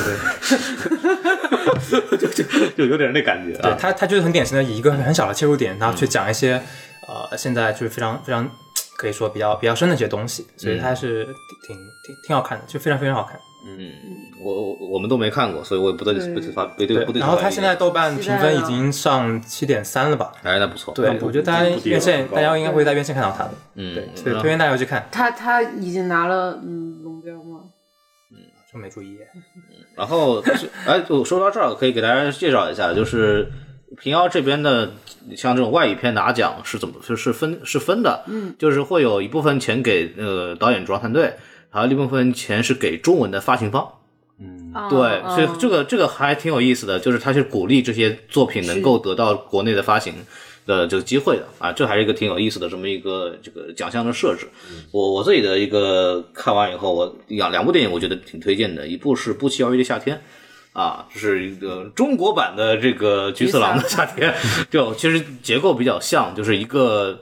[2.09, 2.43] 对， 就就
[2.78, 3.64] 就有点那感觉啊。
[3.64, 6.61] 对他，他就是很典型的以一个很小的切入点，然后去讲一些、
[7.07, 8.49] 呃现在就是非常非常
[8.98, 11.26] 可以说比较比较深的一些东西，所以它是
[11.68, 11.76] 挺
[12.06, 13.39] 挺挺好看的，就非常非常好看。
[13.66, 13.89] 嗯
[14.44, 17.22] 我我们都没看过，所以我也不对不对发不对不对。
[17.22, 20.34] 然后它现在豆瓣评分已经上七点三了吧？
[20.44, 20.94] 哎，那不错。
[20.94, 25.08] 对，我觉得大家院线大家应该会在院线看到它的，嗯，对，所以推荐大家去看。
[25.10, 27.62] 他他已经拿了嗯龙标吗？
[28.32, 28.38] 嗯
[28.72, 29.18] 就没注意，
[29.96, 33.50] 然后就是，哎，我说到这儿，可以给大家介绍一下，就是
[34.00, 34.91] 平遥这边的，
[35.36, 41.34] 像这种外语片拿奖是怎么是分是分的，嗯，就是会有一部分钱给呃导演主创团队，
[41.70, 43.88] 还有一部分钱是给中文的发行方。
[44.39, 50.14] 嗯对，所以嗯这个这个还挺有意思的，就是他是鼓励这些作品能够得到国内的发行
[50.66, 54.48] 的这个机会的啊，这还是一个挺有意思的这么一个这个奖项的设置。
[54.91, 60.18] 我我自己的一个看完以后，我两两部电影我觉得挺推荐的，一部是《不期而遇的夏天》。
[60.74, 64.34] 啊，就是一个中国版的这个菊次郎的夏天，
[64.69, 67.19] 就其实结构比较像，就是一个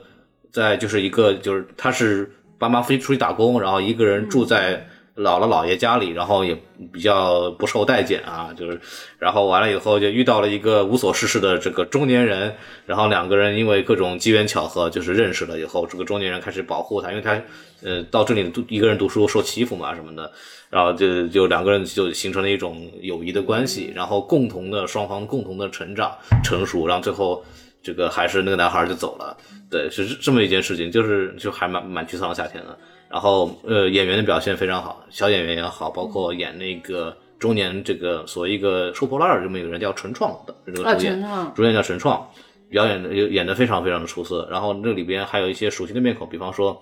[0.50, 6.56] 在就是一个就是他是爸妈飞出去打工，然后一个人住在姥姥姥爷家里，然后也
[6.90, 8.80] 比较不受待见啊，就是
[9.18, 12.54] 然后完了以后就遇到了一个无所事事的这个中年人，
[12.86, 17.38] 然后两个人因为各种机缘巧合就是认识了以后，这个中年人开始保护他，因为他
[17.84, 20.30] 呃到这里读一个人读书受欺负嘛什么的，
[20.70, 27.44] 然后就就两个人就形成了一种友谊的关系，然后共同的双方共同的成长成熟，然后最后
[27.82, 29.36] 这个还是那个男孩就走了，
[29.70, 32.78] 对，是这么一件事情，就是就还蛮蛮沮丧的夏天的。
[33.08, 41.22] 然后呃演员的表现非常好，小演员也好，包括演那个中年这个所谓一个收破烂儿这么一个人叫陈创的这个啊，主演
[41.54, 42.26] 主演叫陈创，
[42.70, 44.48] 表演的演的非常非常的出色。
[44.50, 46.80] 然后那里边还有一些熟悉的面孔，比方说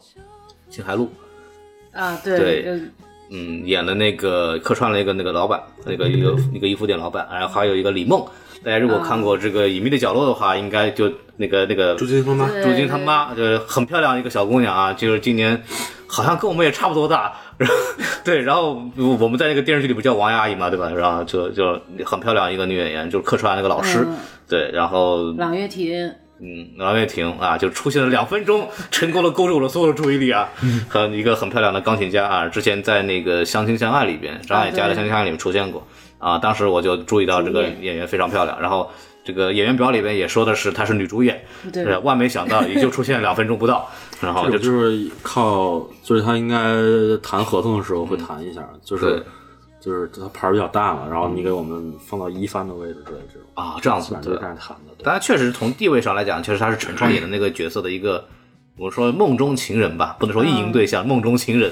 [0.70, 1.10] 秦海璐，
[1.92, 2.80] 啊，对对
[3.32, 8.24] 嗯，演了那个客串了一个那个老板，那个一个一个衣服店老板，然后还有一个李梦。
[8.62, 15.62] 大家如果看过这个《隐秘的角落》的话，应该就那个那个朱金他妈，朱军他妈，就是很漂亮一个小姑娘啊，就是今年
[16.06, 17.74] 好像跟我们也差不多大，然后
[18.22, 20.90] 对，然后我们在那个电视剧里不叫王阿姨嘛，对吧？
[20.90, 24.16] 然后就就很漂亮一个女演员，就是客串那个老师，嗯。
[24.46, 26.12] 对，然后朗月婷，
[26.43, 30.49] 嗯，郎月婷啊，就出现了两分钟，成功的勾住我的所有的注意力啊，
[30.88, 35.86] 和一个很漂亮的钢琴家啊，之前在那个《相亲相爱》里边，张艾嘉的《相亲相爱》里面出现过。
[36.18, 37.82] 啊，当时我就注意到这个演。
[37.82, 38.91] 演员非常漂亮，然后
[39.24, 41.97] 这个演员表里边也说的是她是女主演，对。
[41.99, 43.88] 万没想到也就出现两分钟不到，
[44.20, 46.57] 然后就就是靠，就是他应该
[47.22, 49.09] 谈合同的时候会谈一下，就对。
[49.09, 49.26] 是
[49.81, 54.16] 就是他牌儿比较大嘛，然后你给我们放到一番的位置之类这种，啊这样子。
[54.22, 54.37] 对
[55.03, 58.24] 当然确实从地位上来讲，确实他是陈创演的那个角色的一个。
[58.76, 61.70] 我说梦中情人吧，不能说意淫对象，梦中情人，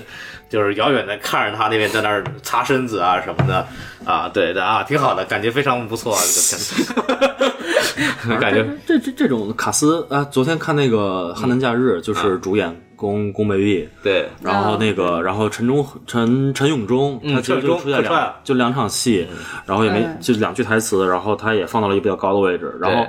[0.50, 3.66] 就是遥远的看着他那边在那儿擦身子啊什么的
[4.04, 19.24] 啊，对的啊，挺好的，感觉非常不错啊，这个片子， 感觉 这这这种卡斯啊，昨天看那个《汉南假日》，嗯就是主演宫宫北玉，对，然后那个，然后陈忠陈陈永忠，嗯他其实就出现两就两场戏，
[19.64, 23.06] 然后也没嗯就两句台词，然后他也放到了一个比较高的位置，然后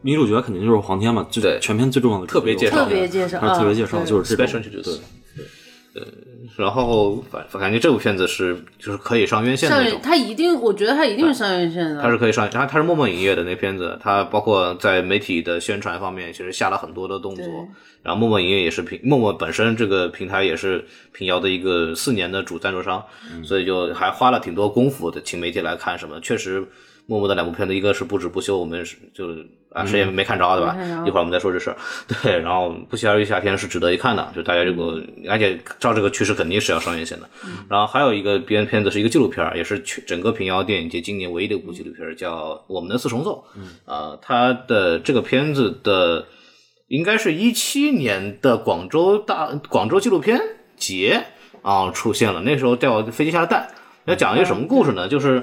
[0.00, 1.58] 女主角肯定就是黄天嘛，就对。
[1.60, 4.98] 全片最重要的特别介绍特别介绍，啊，特别啊介绍就是这种 introduce
[6.56, 10.00] 然后反反感觉这部片子是就是可以上院线的那种。
[10.02, 12.00] 他一定，我觉得他一定是上院线的。
[12.00, 17.44] 它是可以上，它它是陌陌影业的那片子，它包括在媒体的宣传方面，其实下了很多的动作。
[18.02, 23.04] 然后陌陌影业也是平，陌陌本身这个平台也是平遥的一个四年的主赞助商，
[23.42, 26.20] 所以就还花了挺多功夫的，请媒体来看什么。
[26.20, 26.64] 确实，
[27.06, 29.28] 陌陌的两部片子，一个是不止不休，我们是就
[29.70, 30.76] 啊谁也没看着对吧
[31.06, 31.76] 一会儿我们再说这事儿。
[32.22, 37.28] 对，然后不期而遇夏天是值得一看的，就大家如果而且照这个趋势肯定是要上院线的。
[37.68, 43.44] 然后还有一个编片子是一个纪录片儿，也是全整个平遥电影节今年唯一的一部纪录片儿，叫《我们的四重奏》。
[43.58, 46.26] 嗯，啊，它的这个片子的
[46.88, 50.40] 应该是一七年的广州大广州纪录片
[50.76, 51.24] 节
[51.62, 53.68] 啊出现了，那时候掉飞机下的蛋。
[54.06, 55.08] 要讲一个什么故事呢？
[55.08, 55.42] 就是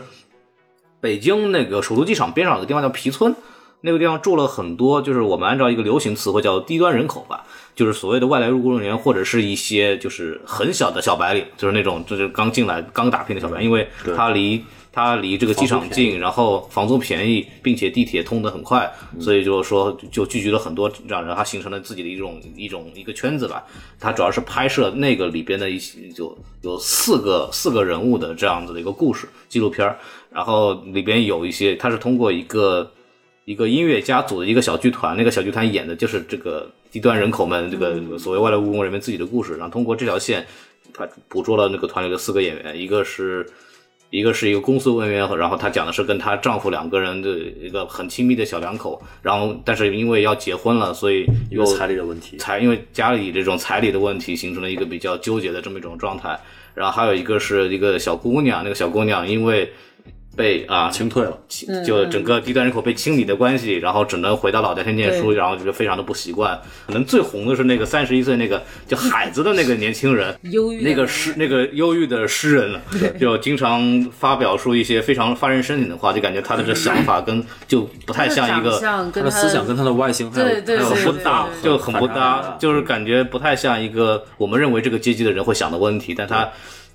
[1.04, 3.36] 北京那个首都机场边上有个地方叫皮村，
[3.82, 7.44] 那个地方住了很多，就是我们按照一个流行词汇叫低端人口吧，
[7.76, 13.86] 就是所谓的外来务工人员或者是一些就是很小的小白领，就是那种就是刚进来刚打拼的小白领，因为
[14.16, 18.90] 他离它离这个机场近，然后房租便宜，并且地铁通得很快，
[19.20, 23.66] 所以就是说就聚集了很多让人，它形成了自己的一种一种一个圈子吧。
[24.00, 29.98] 它主要是拍摄那个里边的一些就有四个四个人物的这样子的一个故事纪录片儿，
[30.32, 32.90] 然后里边有一些它是通过一个。
[33.46, 40.48] 一个音乐家组的一个小剧团，那个小剧团演的就是这个低端人口们这个所谓外来务工人员自己的故事，然后通过这条线，
[40.94, 43.46] 他捕捉了那个团里的四个演员，一个是
[44.14, 56.40] 一个是一个公司文员，然后她讲的是跟她丈夫两个人的一个很亲密的小两口，然后但是因为要结婚了，所以又有彩礼的问题，彩因为家里这种彩礼的问题，形成了一个比较纠结的这么一种状态。
[56.76, 59.74] 然后还有一个是一个小姑娘，那个小姑娘因为
[60.36, 61.38] 被啊清退了。
[61.86, 66.60] 就整个低端人口被清理的关系，然后只能回到老家去念书，然后觉得非常的不习惯。
[66.88, 72.82] 可能最红的是那个三十一岁那个叫海子的那个年轻人， 忧郁那个诗那个忧郁的诗人 了，
[73.20, 86.50] 就经常发表出一些非常发人深省的话，就感觉他的这想法跟就不太像一个他的思想跟他的外形还有对对还有对很大对就很不搭，就是感觉不太像一个我们认为这个阶级的人会想的问题，但他。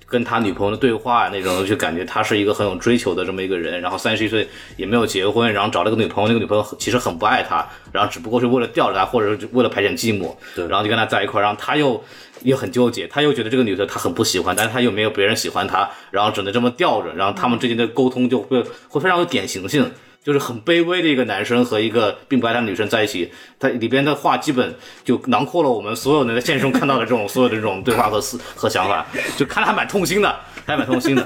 [0.09, 3.79] 跟他女朋友的对话那种，就感觉他是一个很有追求的这么一个人。
[3.79, 11.43] 然后三十一岁也没有结婚，然后找了个女朋友，那个女朋友其实很不爱他，然后只不过是为了吊着他，或者是为了排遣寂寞，对然后就跟他在一块儿。
[11.43, 12.03] 然后他又
[12.41, 17.13] 又很纠结，他又觉得这个女的他很不喜欢，但是他又没有别人喜欢他，然后只能这么吊着。
[17.13, 19.91] 然后他们之间的沟通就会会非常有典型性。
[20.23, 29.05] 就是很卑微的一个男生和一个并不爱他的女生在一起，他里边的话基本就囊括了我们所有人在现实中看到的这种所有的这种对话和思和想法，
[29.37, 30.35] 就看着还蛮痛心的，
[30.67, 31.25] 还蛮痛心的，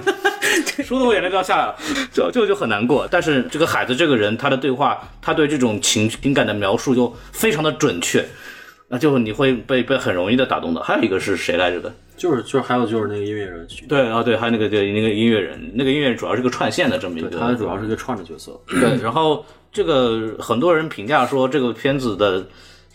[0.84, 1.76] 说的我眼泪都要下来了，
[2.14, 3.08] 就就就很难过。
[3.10, 8.24] 但是这个海子这个人，他的对话，他对这种情情感的描述就非常的准确，
[8.90, 10.82] 那就你会被被很容易的打动的。
[10.82, 11.94] 还有一个是谁来着的？
[12.16, 18.60] 就是就是还有就是那个音乐人，对啊，对，还有那个对那个音乐人，那个音乐人主要是个串线的这么一个，他主要是个串的角色。
[18.68, 22.42] 对，然后这个很多人评价说这个片子的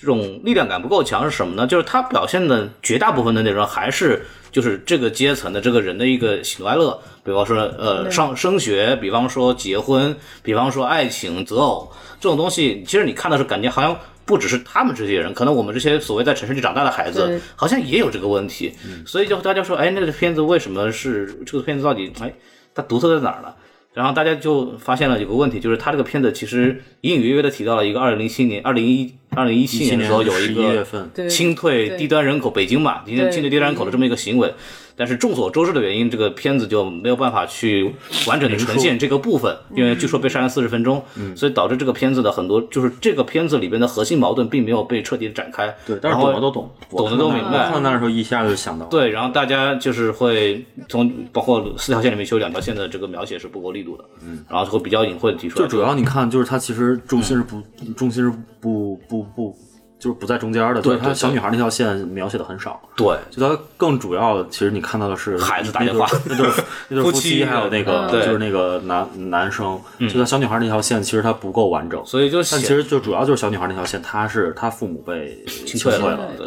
[0.01, 1.67] 这种力量感不够强是什么呢？
[1.67, 11.91] 就是他表现的绝大部分的内容还是就是这个阶层的这个人的一个喜怒哀乐，比方说呃上升学，比方说结婚，比方说爱情择偶
[12.21, 13.99] 这种东西，其实你看的是感觉好像。
[14.29, 18.75] 不只是他们这些人，可能我们这些所谓在城市里长大的孩子，好像也有这个问题，
[19.07, 22.31] 所以就大家说，哎，那个片子为什么是这个片子到底，哎，
[22.75, 23.55] 它独特在哪儿呢？
[23.95, 30.87] 然后大家就发现了有个问题，就是他这个片子其实隐隐约约的提到了一个二零零七年、二零一二零一七年的时候有一个
[31.29, 34.53] 清退低端人口，北京嘛，清清退低端人口的这么一个行为。
[35.01, 37.95] 但是众所周知的原因，这个片子就没有办法去
[38.27, 41.01] 完整的呈现这个部分，因为据说被删了四十分钟，
[41.37, 45.73] 所以导致这个片子的很多就是这个片子里边的核心矛盾并没有被彻底的展开。
[45.87, 55.65] 对，但是懂的都懂，懂的都明白看到那时候一下就想到，，对，然后大家就是会从包括四条线里面其实有两条线的这个描写是不够力度的，嗯，然后会比较隐晦的提出来。
[55.65, 57.63] 就主要你看，就是它其实重心是不
[57.97, 59.59] 重心是不不不不
[59.99, 62.81] 就是不在中间的，就是他小女孩那条线描写的很少。
[62.97, 66.47] 对，就他更主要的，其实你看到的是孩子打电话那对
[66.89, 72.01] 那对 夫夫妻还有那个就是那个男男生，就他小女孩那条线，其实它不够完整。
[72.07, 76.47] 所以就显但其实就主要就是小女孩那条线，她是她父母被清退了，对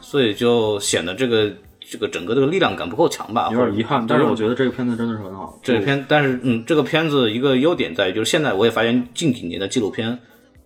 [0.00, 1.50] 所以就显得这个
[1.80, 4.06] 这个整个这个力量感不够强吧，有点遗憾。
[4.06, 5.58] 但是我觉得得这个片子真的是很好。
[5.60, 10.16] 这个片，但是嗯，这个片子一个优点在于，就是现在我也发现近几年的纪录片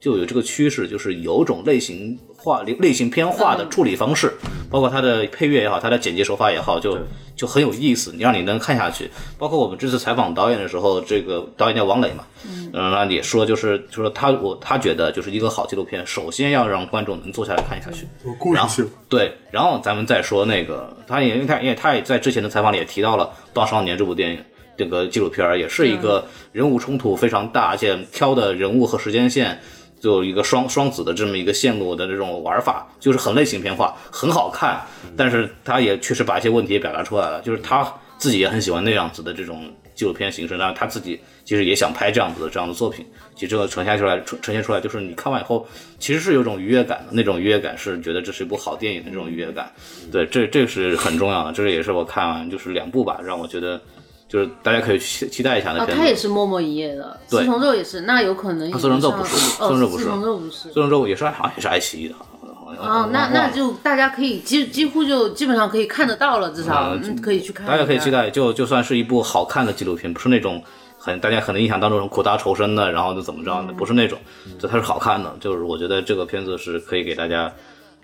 [0.00, 4.34] 就有这个趋势，就是有种类型化、类型偏化的处理方式，
[4.70, 6.98] 包括它的配乐也好，它的剪辑手法也好，就
[7.34, 9.10] 就很有意思，你让你能看下去。
[9.38, 18.06] 包括我们这次采访导演的时候，这个导演叫王磊嘛，嗯，那也说就是就说他我他觉得就是一个好纪录片，首先要让观众能坐下来看下去，
[18.54, 24.38] 然后对，然后咱们再说那个，他也因为他因为他也在之前的采访里也提到了《大少年》这部电影。
[24.78, 26.22] 这个纪录片儿也是一个
[26.52, 29.58] 人物冲突非常大，而且挑的人物和时间线
[30.06, 34.80] 就有一个双双子的这么一个线路的这种玩法，就是很类型片化，很好看。
[35.16, 43.04] 但是他也确实把一些问题也表达出来了，就是他自己也很喜欢那样子的这种纪录片形式，然后他自己其实也想拍这样子的这样的作品。
[43.34, 45.66] 其实这个呈现出来，呈呈现出来就是你看完以后，
[45.98, 49.72] 其实是有种愉悦感的，那种愉悦感是觉得这是一部好电影的这种愉悦感。
[50.12, 53.82] 对，这这是很重要的，这也是我看完就是两部吧，让我觉得
[54.28, 56.02] 就是大家可以期期待一下的啊，片子。
[56.02, 67.66] 他也是默默一夜的，对四重奏也是，那有可能四重奏不是哦，四重奏不是四重奏也是好像也是爱奇艺的，好像哦，那那就大家可以几几乎就基本上可以看得到了，至少可以去看。
[67.66, 70.60] 大家可以期待，就就算是一部好看的纪录片，不是那种
[70.98, 74.18] 很大家可能印象当中苦大仇深的，然后就怎么着的，不是那种，
[74.58, 75.32] 就它是好看的。
[75.38, 77.52] 就是我觉得这个片子是可以给大家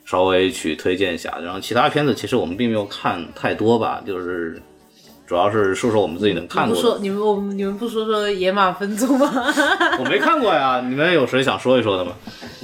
[0.05, 1.37] 稍微去推荐一下。
[1.43, 4.63] 然后其他片子其实我们并没有看太多吧，就是
[5.33, 6.77] 主主要是说说我们自己能看的。
[6.77, 9.33] 说你们我们你们不说说野马分鬃吗？
[9.99, 12.13] 我没看过呀，你们有谁想说一说的吗？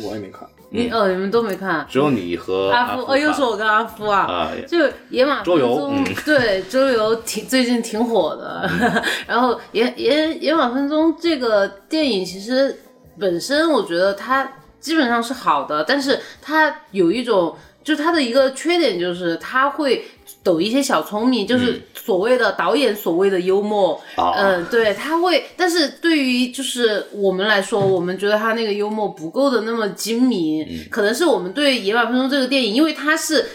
[0.03, 0.47] 我也没看。
[0.69, 1.87] 你哦，你们都没看。
[1.89, 4.77] 只有你和阿夫，哦，又看是我跟阿夫啊，啊，就
[5.09, 8.71] 野马周游分鬃，对周游挺最近挺火的。
[9.27, 12.81] 然后野野野马分鬃这个电影其实
[13.19, 14.47] 本身我觉得它
[14.79, 20.05] 基本上是好的，但是它有一种就它的一个缺点就是它会
[20.43, 24.33] 抖一些小聪明，就是所谓的导演所谓的幽默，啊。
[24.37, 33.47] 嗯，对，他会，但是对于就是我们来说， 我们觉得他那个幽默不够的那么精明，可能是我们对《野马分鬃》这个电影，因为它是。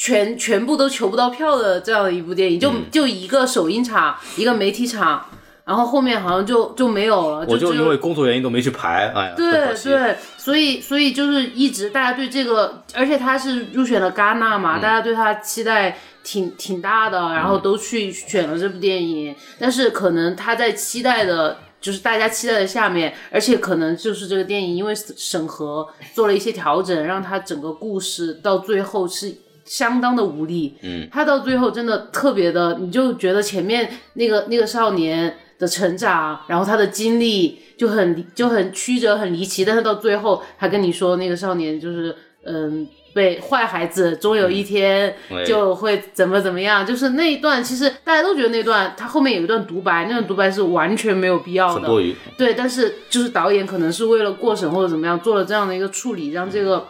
[0.00, 5.26] 全全部都求不到票的这样的一部电影，就、就一个首映场，一个媒体场，
[5.68, 9.34] 然后后面好像就就没有了，我就因为工作原因都没去排，哎呀。
[9.36, 21.58] 对对，所以所以就是一直大家对这个，而且他是入选了戛纳嘛，大家对他期待挺挺大的，然后都去选了这部电影，但是可能他在期待的。
[21.80, 29.32] 就是大家期待的下面，而且可能就是这个电影因为审核做了一些调整，让它整个故事到最后是
[29.64, 30.76] 相当的无力。
[30.82, 42.86] 嗯，他到最后真的特别的，你就觉得前面那个那个少年的成长，然后他的经历就很就很曲折很离奇，但是到最后他跟你说那个少年就是嗯。
[43.14, 52.14] 被坏孩子终有一天哎就会怎么怎么样，就是那一段，其实大家都觉得那段他后面有一段独白，那段独白是完全没有必要的，很多余。
[52.36, 56.86] 对，但是就是导演可能是为了过审或者怎么样做了这样的一个处理，让这个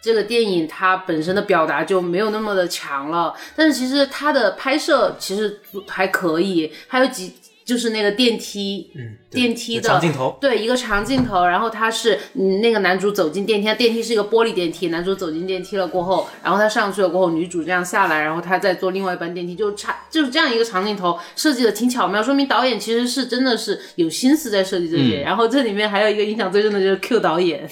[0.00, 3.34] 这个电影它本身的表达就没有那么的强了。
[3.56, 7.34] 但是其实它的拍摄其实还可以，还有几
[7.70, 25.22] 就是那个电梯，嗯，电梯的长镜头，对，一个长镜头，然后他是嗯，那个男主走进电梯，电梯是一个玻璃电梯，男主走进电梯了过后，然后他上去了过后，女主这样下来，然后他再坐另外一班电梯，就差就是这样一个长镜头设计的挺巧妙，说明导演其实是真的是有心思在设计这些。
[25.22, 27.70] 然后这里面还有一个印象最深的就是 Q 导演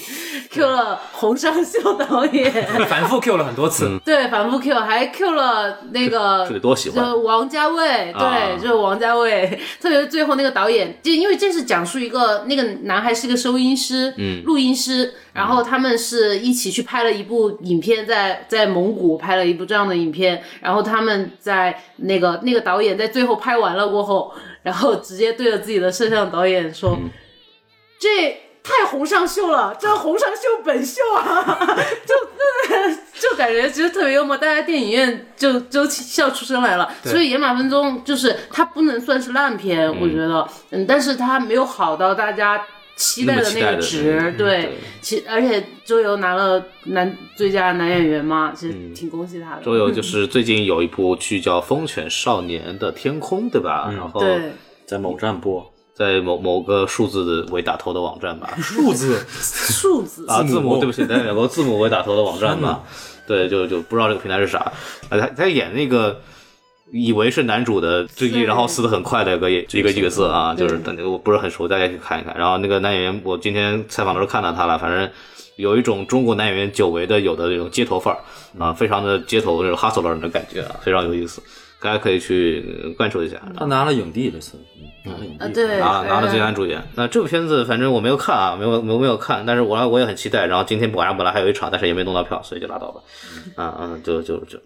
[0.53, 2.53] ，Q 了洪尚秀导演，
[2.87, 7.05] 反复 Q 了很多次， 对，反复 Q，还 Q 了那个这得多喜欢。
[7.05, 8.57] 就王家卫，对，啊。
[8.61, 9.59] 就是王家卫，
[9.89, 26.99] 特别是最后那个导演，就因为这是讲述一个那个男孩是一个收音师，嗯，录音师，然后他们是一起去拍了一部影片在，在蒙古拍了一部这样的影片，然后他们在那个那个导演在最后拍完了过后，然后直接对着自己的摄像导演说，
[27.99, 28.48] 这。
[28.69, 31.57] 太洪尚秀了，这洪尚秀本秀啊，
[32.05, 32.15] 就
[32.69, 36.93] 真的就感觉其实特别幽默，大家电影院就就笑出声来了。
[37.03, 42.63] 所以《野马分鬃》就是它不能算是烂片，我觉得，嗯，但是它没有好到大家
[42.97, 49.63] 期待的那个值，嗯对，其而且周游拿了男最佳男演员嘛，其实挺恭喜他的。
[49.63, 53.91] 周游就 是最近有一部剧叫《风犬少年的天空》，对吧？
[53.97, 54.53] 然后对，
[54.87, 59.27] 在某站播，在某某个数字为打头的网站吧， 数字？
[59.29, 60.25] 数字。
[60.29, 60.75] 啊，字字母。
[60.75, 62.85] 母，对不起，在有个字母为打头的网站吧，
[63.27, 64.61] 对，就就不知道这个平台是啥。
[65.09, 66.21] 啊，他他演那个
[66.93, 72.33] 以为是男主的最近，然后死的很快的一个一个角色啊，就是对我不是很熟，大家去看一看。
[72.39, 75.11] 然后那个男演员，我今天采访的时候看到他了，反正
[75.57, 78.21] 有一种中国男演员久违的有的那种街头范儿
[78.57, 81.43] 啊，非常的街头这种哈索人的感觉啊，非常有意思，
[81.81, 83.41] 大家可以去呃关注一下。
[83.57, 84.59] 他拿了影帝这次，
[85.05, 85.45] 嗯拿了影帝。
[85.45, 86.83] 啊，对，拿拿了最佳主演。
[86.95, 90.47] 那这部片子反正我没有看啊，没有没有没有看，但是我我也很期待。
[90.47, 93.01] 然后今天晚上本来还有一场，但是也没弄到票，所以就拉倒吧。
[93.57, 94.59] 啊嗯，就就就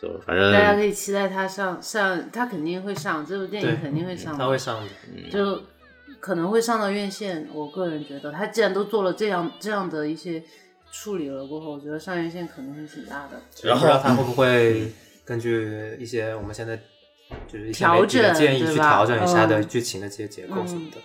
[0.00, 5.30] 就反正大家可以期待他上上，他肯定会上，这部电影肯定会上的，他会上的。
[5.30, 5.60] 就
[6.20, 7.48] 可能会上到院线。
[7.52, 10.42] 我个人觉得，他既然都做了这样这样的一些
[10.92, 13.40] 处理了过后，我觉得上院线可能会挺大的。
[13.64, 14.92] 然后不知道他会不会
[15.32, 16.78] 根据一些我们现在
[17.50, 20.98] 就是一些调媒体的整建议去调整一下的嗯剧情的这些结构什么的，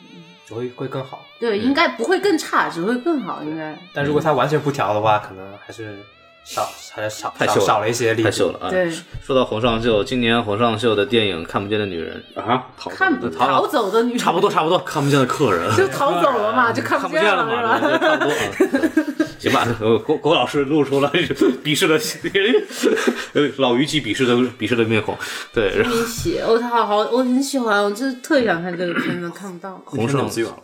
[0.46, 1.22] 只会会更好。
[1.40, 3.74] 对，应该不会更差，只会更好，应该。
[3.94, 5.98] 但如果他完全不调的话，可能还是
[6.44, 8.26] 少还是少少太秀了少了一些力度。
[8.26, 8.70] 太秀了啊！
[8.70, 8.92] 对，
[9.24, 19.08] 说到洪尚秀，今年洪尚秀的电影《看不见的女人啊，逃看不逃逃走的女人差不多差不多，看不见的客人，就逃走了嘛，就看看不见见了嘛，差不多啊。
[19.50, 21.12] 行吧，呃郭郭老师露出了
[21.64, 22.00] 鄙视的
[23.34, 25.18] 呃老虞姬鄙视的鄙视的面孔，
[25.54, 30.58] 对，然后你写，我好好，我很喜欢，我就是特别想看这个片子，看不到，洪尚资源了，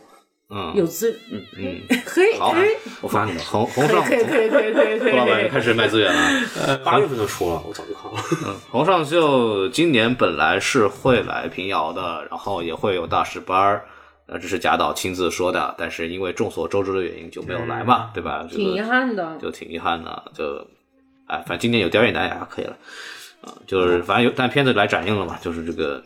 [0.49, 2.69] 嗯有资，嗯嗯， 可以好可以，
[3.01, 3.39] 我发你了。
[3.39, 5.49] 洪洪尚可以可以可以可以可以郭老板。
[5.49, 6.77] 开始卖资源了。
[6.85, 8.55] 八月份就出了，我早就看了。
[8.69, 13.85] 洪尚秀今年本来是会来平遥的，然后也会有大师班儿，
[14.25, 18.47] 呃，这是贾导亲自说的，但是因为众所周知的原因就没有来嘛，对吧？
[18.49, 20.65] 挺遗憾的，就挺遗憾的，就，
[21.27, 22.77] 哎，反正今年有刁亦男也还可以了，
[23.41, 26.01] 啊，就是反正有，但片子来展映了嘛，就是这个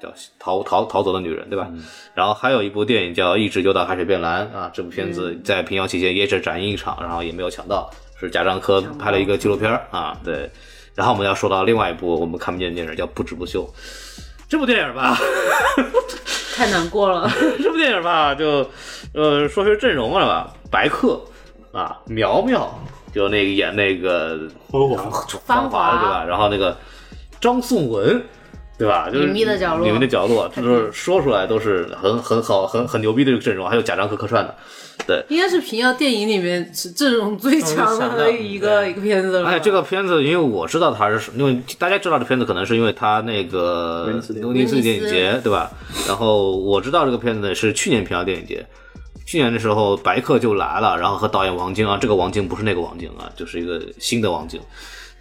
[0.00, 1.68] 叫逃逃逃走的女人，对吧？
[2.14, 7.90] 然后还有一部电影叫《一直游到海水变蓝》啊，这部片子在平遥期间也只展映一场，然后也没有抢到，
[8.20, 10.48] 是贾樟柯拍了一个纪录片儿啊，对。
[10.94, 13.62] 然后我们要说到另外一部我们看不见的电影，叫《不止不休》。
[14.48, 15.16] 这部电影吧，
[16.56, 17.30] 太难过了。
[17.62, 18.68] 这部电影吧，就
[19.14, 21.20] 呃说是阵容了吧，白客
[21.72, 22.72] 啊，苗苗，
[23.14, 24.38] 就那个演那个
[24.70, 25.10] 辉煌
[25.44, 26.24] 繁华的对吧？
[26.28, 26.76] 然后那个
[27.40, 28.22] 张颂文。
[28.78, 29.08] 对吧？
[29.10, 34.54] 就是隐秘的角落隐秘的角落，就是 说出来都是很很好、很很牛逼的这个阵容，还有贾樟柯客串的。
[35.06, 39.48] 对，应该是平遥电影里面是阵容最强的一个一个片子了。
[39.48, 45.70] 哎，这个片子，因为我知道它是，因为大家知道这片子，可能是因为它那个威尼斯电影节，对吧？
[46.08, 48.66] 然后我知道这个片子是去年平遥电影节，
[49.26, 54.60] 去年的时候白客就来了，然后和导演王晶啊，这个王晶不是那个王晶啊，就是一个新的王晶，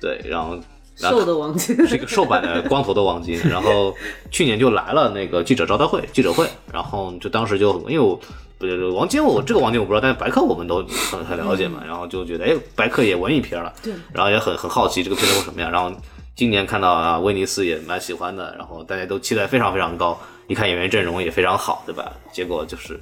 [0.02, 0.58] 对，然后。
[0.96, 3.94] 瘦的王晶 是一个瘦版的光头的王晶， 然后
[4.32, 8.20] 去年就来了那个记者招待会记者会，然后就当时就因为我
[8.58, 10.78] 不是王晶，我这个王晶我不知道，但是白客我们都
[11.12, 15.92] 很很了解嘛，然后就觉得哎，白客也文艺片了，对，然后也很很好奇这个片子会什么样，然后
[16.36, 20.18] 今年看到啊威尼斯也蛮喜欢的，然后大家都期待非常非常高，
[20.48, 22.12] 一看演员阵容也非常好，对吧？
[22.32, 22.98] 结果就是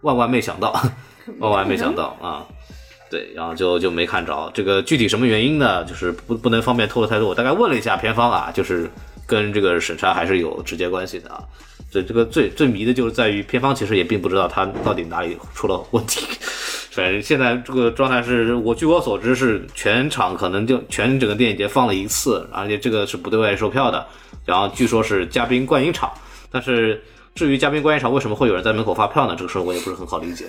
[0.00, 0.72] 万万没想到，
[1.38, 2.44] 万万没想到啊！
[3.08, 5.84] 对，然后就就没看着这个具体什么原因呢？
[5.84, 7.28] 就是不不能方便透露太多。
[7.28, 8.90] 我大概问了一下片方啊，就是
[9.26, 11.42] 跟这个审查还是有直接关系的啊。
[11.90, 16.26] 这这个最最迷的就是在于片方其实也并不知道他到底哪里出了问题。
[16.90, 24.04] 反正现在这个状态是我据我所知是全场可能就全整个电影节放了一次，而且这个是不对外售票的。
[24.44, 26.10] 然后据说是嘉宾观影场，
[26.50, 27.02] 但是
[27.34, 29.36] 至于嘉宾观影场为什么会有人在门口发票呢？
[29.36, 30.46] 这个事儿我也不是很好理解。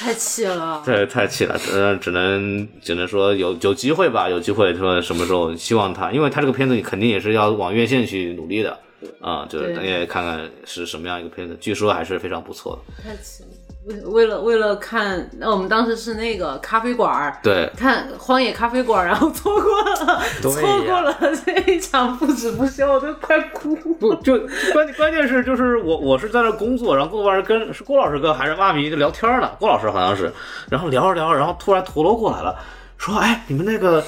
[0.00, 8.78] 太气了，对，太气了，只能只能只能说有有机会吧，有机会说什么时候希望他，因为他这个片子肯定也是要往院线去努力的，
[9.20, 13.04] 啊，就是大家看看是什么样一个片子，据说还是非常不错的。
[13.04, 13.48] 太气了。
[13.90, 23.74] 为为了为了看，那我们当时是那个咖啡馆儿，对，看荒野咖啡馆，然后错过了，错过了这一场不止不休，我都快哭。
[23.98, 24.38] 不就
[24.72, 30.32] 关关键是就是我我是在那工作，然后工作完跟是郭老师跟还是妈咪就聊天呢，郭老师好像是，
[30.70, 32.56] 然后聊着聊着，然后突然陀螺过来了，
[32.96, 34.04] 说哎你们那个。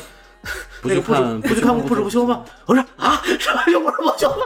[0.81, 2.45] 不去看不去看不止不休吗？
[2.67, 4.37] 我说啊，什么又不止不休吗？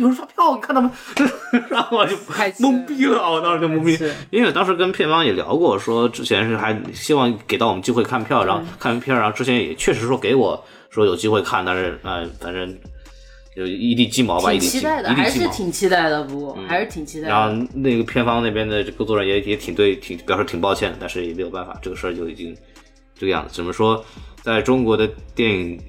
[0.00, 0.90] 有人发票，你看他们，
[1.70, 2.16] 然后我就
[2.58, 3.96] 懵逼了，我当时就懵逼，
[4.30, 12.76] 因为当时跟片方也聊过，说之前是还希望给到我们机会看票，然后看完片，然后之前也确实说给我说有机会看，但是呃，反正
[13.54, 17.28] 就一地鸡毛吧，一地期待的，还是挺期待的，不过还是挺期待。
[17.28, 22.56] 然后那个片方那边的工作人员也也挺对，挺表示挺抱歉，但是也没有办法，这个事儿就已经
[23.16, 24.04] 这个样子，怎么说？
[24.44, 25.80] 在中国的电影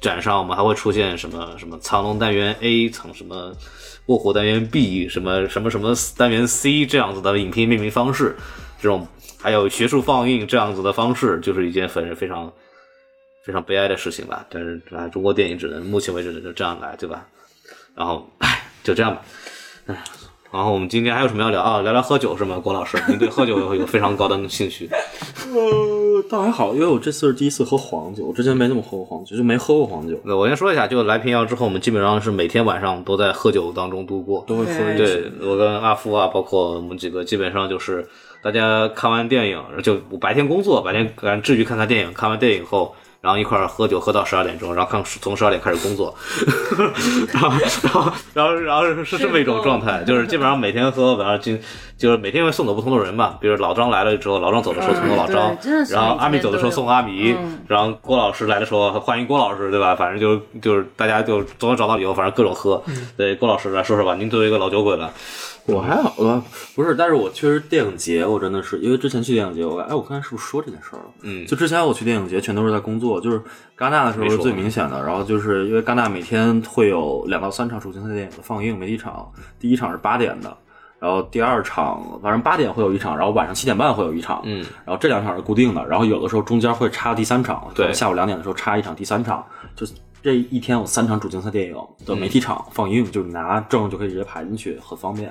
[0.00, 3.52] 展上，我们还会出现什么什么藏龙单元 A、层什么
[4.06, 8.36] 卧虎单元 B、什么什么什么单元 C 这样子的影片命名方式，
[8.80, 9.04] 这种
[9.40, 12.52] 还有学术放映这样子的方式，就是一件非常非常
[13.42, 14.46] 非常悲哀的事情吧。
[14.48, 17.26] 但是啊，中国电影只能目前为止只能这样来，对吧？
[17.96, 19.22] 然后，唉，就这样吧，
[19.86, 20.04] 唉。
[20.54, 21.80] 然后我们今天还有什么要聊啊？
[21.80, 22.60] 聊聊喝酒是吗？
[22.62, 24.88] 郭老师，您对喝酒有 有非常高的兴趣？
[25.52, 30.16] 呃，倒还好，因为我这次是第一次喝黄酒，我之前没怎么喝过黄酒，就没喝过黄酒。
[30.22, 38.08] 那我先说一下，就来平遥之后，我们基本上是每天晚上都在喝酒当中度过，都会喝一对，我跟阿夫啊，包括我们几个，基本上就是
[38.40, 42.94] 大家看完电影，就白天工作，白天赶至于看看电影，看完电影后。
[43.24, 46.14] 然后一块儿喝酒，喝到十二点钟，然后看从十二点开始工作，
[47.32, 47.50] 然后
[47.82, 51.56] 然后然后然后是这么一种状态，就是基本上每天喝，然后就
[51.96, 53.38] 就是每天会送走不同的人嘛。
[53.40, 55.56] 比如老张来了之后，老张走的时候送走老张，
[55.88, 57.34] 然后阿米走的时候送阿米，
[57.66, 59.96] 然后郭老师来的时候欢迎郭老师，对吧？
[59.96, 62.82] 反正就就是大家就总能找到理由，反正各种喝。
[63.16, 65.10] 对，郭老师来说说吧，您作为一个老酒鬼了。
[65.72, 66.42] 我还好吧，
[66.74, 71.04] 不是，但是我确实电影节，我真的是因为之前去电影节，我哎，我刚才是不是说这件事儿了？
[71.22, 73.40] 嗯，就之前我去电影节全都是在工作，就是
[73.78, 75.02] 戛纳的时候是最明显的。
[75.02, 79.26] 然后就是因为戛纳每天会有两到三场主竞赛电影的放映，每一场
[79.58, 80.54] 第一场是八点的，
[80.98, 89.42] 然后第二场反正八点会有一场，然后晚上七点半会有一场，嗯，然后这两场是固定的，然后有的时候中间会插第三场，对，下午两点的时候插一场第三场，
[89.74, 89.86] 就
[90.24, 91.76] 这一天有三场主竞赛电影
[92.06, 95.30] 的媒体场放映，就是拿证就可以直接排进去，很方便。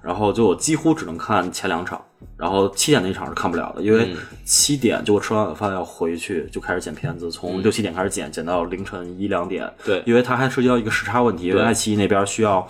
[0.00, 2.02] 然后就我几乎只能看前两场，
[2.38, 9.70] 然后七点那场是看不了的，因为七点就我吃完晚饭要回去就开始剪片子，从六七点开始剪，剪到凌晨一两点。
[9.84, 12.66] 对，因为它还涉及到一个时差问题，因为爱奇艺那边需要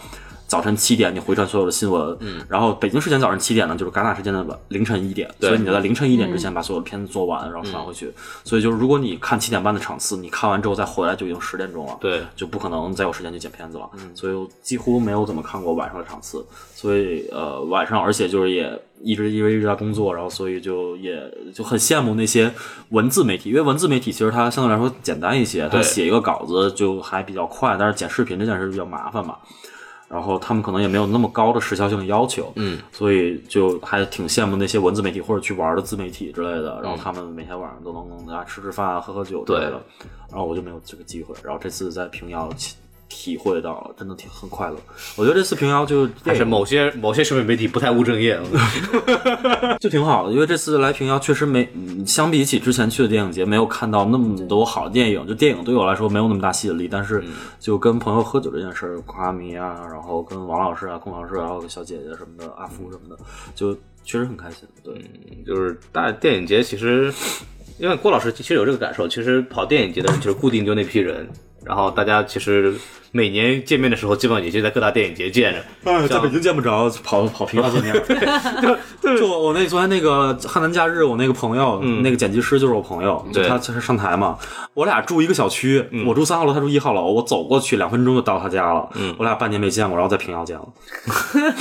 [0.51, 8.13] 早晨七点你回传所有的新闻，嗯，然后北京时间早上七点呢，就是戛纳时间的晚凌晨一点，所以你就在凌晨一点之前把所有的片子做完，然后传回去。
[8.43, 13.89] 所以就是如果你看七点半的场次，你看完之后再回来就已经十点钟了，对，就不可能再有时间去剪片子了。
[14.13, 16.45] 所以我几乎没有怎么看过晚上的场次。
[16.75, 21.23] 所以呃，晚上而且就是也一直因为一直在工作，然后所以就也
[21.55, 22.53] 就很羡慕那些
[22.89, 29.37] 文字媒体，因为文字媒体其实它相对来说简单一些，它写一个稿子就还比较快，但是剪视频这件事比较麻烦嘛。
[30.11, 39.81] 然后他们可能也没有那么高的时效性的要求，嗯，所以就还挺羡慕那些文字媒体或者去玩的自媒体之类的，然后他们每天晚上都能在家吃吃饭啊、喝喝酒之类的，
[40.29, 42.51] 然后我就没有这个机会，然后这次在平遥
[43.11, 44.77] 体体会到了，真的挺很快乐。
[45.17, 48.41] 我觉得这次平遥就但是某些某些社会媒体不太务正业，
[49.79, 55.27] 就挺好的，因为这次来平遥确实没，嗯相比起之前去的电影节，没有看到那么多好的电影。
[55.27, 57.23] 就电影对我来说没有那么大吸引力，但是
[57.59, 63.23] 就跟朋友喝酒这件事儿，夸迷啊，然后跟王老师啊、孔老师啊，还有小姐姐什么的，阿福什么的，
[63.55, 64.67] 就确实很开心。
[64.83, 64.95] 对，
[65.47, 67.13] 就是大电影节其实，
[67.79, 71.29] 因为郭老师其实有这个感受，其实跑电影节的人就是固定就那批人，
[71.65, 72.75] 然后大家其实
[73.13, 75.59] 每年见面的时候，基本上也就在各大电影节见着。
[75.85, 77.93] 哎，在北京见不着，跑跑平遥见面。
[79.03, 84.39] 就就我我那昨天那个汉南假日，我那个朋友，那个剪辑师就是我朋友，就他他是上台嘛，
[84.75, 88.89] 我俩住一个小区，我住三号楼，他住一号楼，我走过去两分钟就到他家了，
[89.19, 90.67] 我俩半年没见过，然后在平遥见了，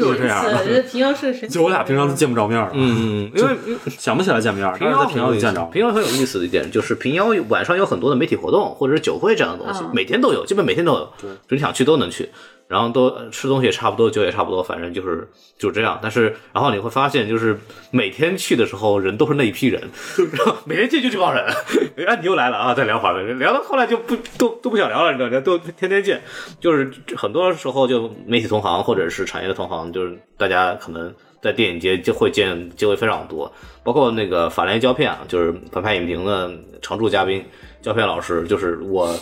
[0.00, 0.64] 就是这样的。
[0.64, 1.48] 是平遥是个神。
[1.48, 3.56] 就我俩平常都见不着面了，嗯，因为
[3.88, 5.62] 想不起来见面儿，但是在平遥里见着。
[5.66, 12.28] 平遥很有意思的一点就是平遥晚上有很多的媒体活动或者是酒会这样的东西，嗯每天都有，基本每天都有，对，就你想去都能去。
[12.70, 15.28] 然后都呃吃东西也差不多，酒也差不多，反正就是
[15.58, 15.98] 就是这样。
[16.00, 17.58] 但是然后你会发现，就是
[17.90, 19.82] 每天去的时候人都是那一批人，
[20.38, 21.44] 然后每天见就这帮人。
[22.06, 25.40] 哎，你又来了啊，再聊会儿，聊到后来就不都都不想聊了，你知道吗？
[25.40, 26.22] 都天天见，
[26.60, 33.52] 就是很多时候就媒体同行或者是产业的同行，就是大家可能在电影节就会见机会非常多，
[33.82, 36.48] 包括那个法联胶片啊，就是反派影评的
[36.80, 37.44] 常驻嘉宾
[37.82, 39.12] 胶片老师，就是我。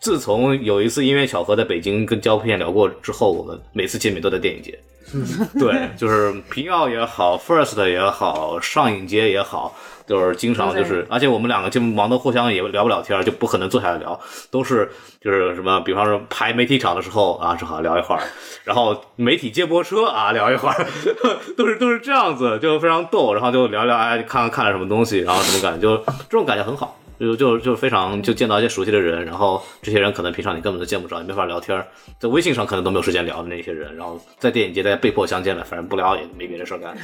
[0.00, 4.78] 自从有一次因为巧合在北京跟胶片聊过之后，我们每次见面都在电影节。
[5.58, 14.18] 对，就是平遥也好，First 也好，上影节也好，就是经常就是，而且我们两个就忙得互相也聊不了天，就不可能坐下来聊，
[14.52, 14.88] 都是
[15.20, 18.22] 就是什么，比方说排媒体场的时候啊，正好聊一会儿，
[18.62, 20.86] 然后媒体接驳车啊聊一会儿，
[21.58, 26.96] 都是都是这样子，就非常逗，然后就聊聊哎看看看了什么东西，然后什么感觉，就这种感觉很好。
[27.20, 31.86] 就就就非常就见到一些熟悉的人，然后这些人可能平常你根本都见不着，也没法聊天儿，
[32.18, 36.96] 在微信上可能都没有时间聊的那些人，然后在电影节大家被迫相见了，反正不聊也没别的事儿干，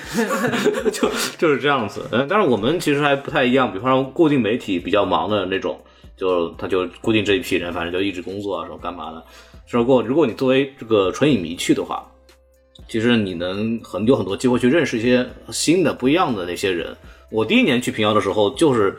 [0.90, 2.06] 就就是这样子。
[2.10, 5.78] 嗯，但是我们其实还不太一样，比方说固定媒体比较忙的那种，
[6.16, 9.22] 就他就固定这一批人，反正就一直工作啊，什么干嘛的。
[9.68, 12.10] 如果如果你作为这个纯影迷去的话，
[12.88, 16.96] 其实你能很有很多机会去认识一些新的不一样的那些人。
[17.30, 18.96] 我第一年去平遥的时候，就是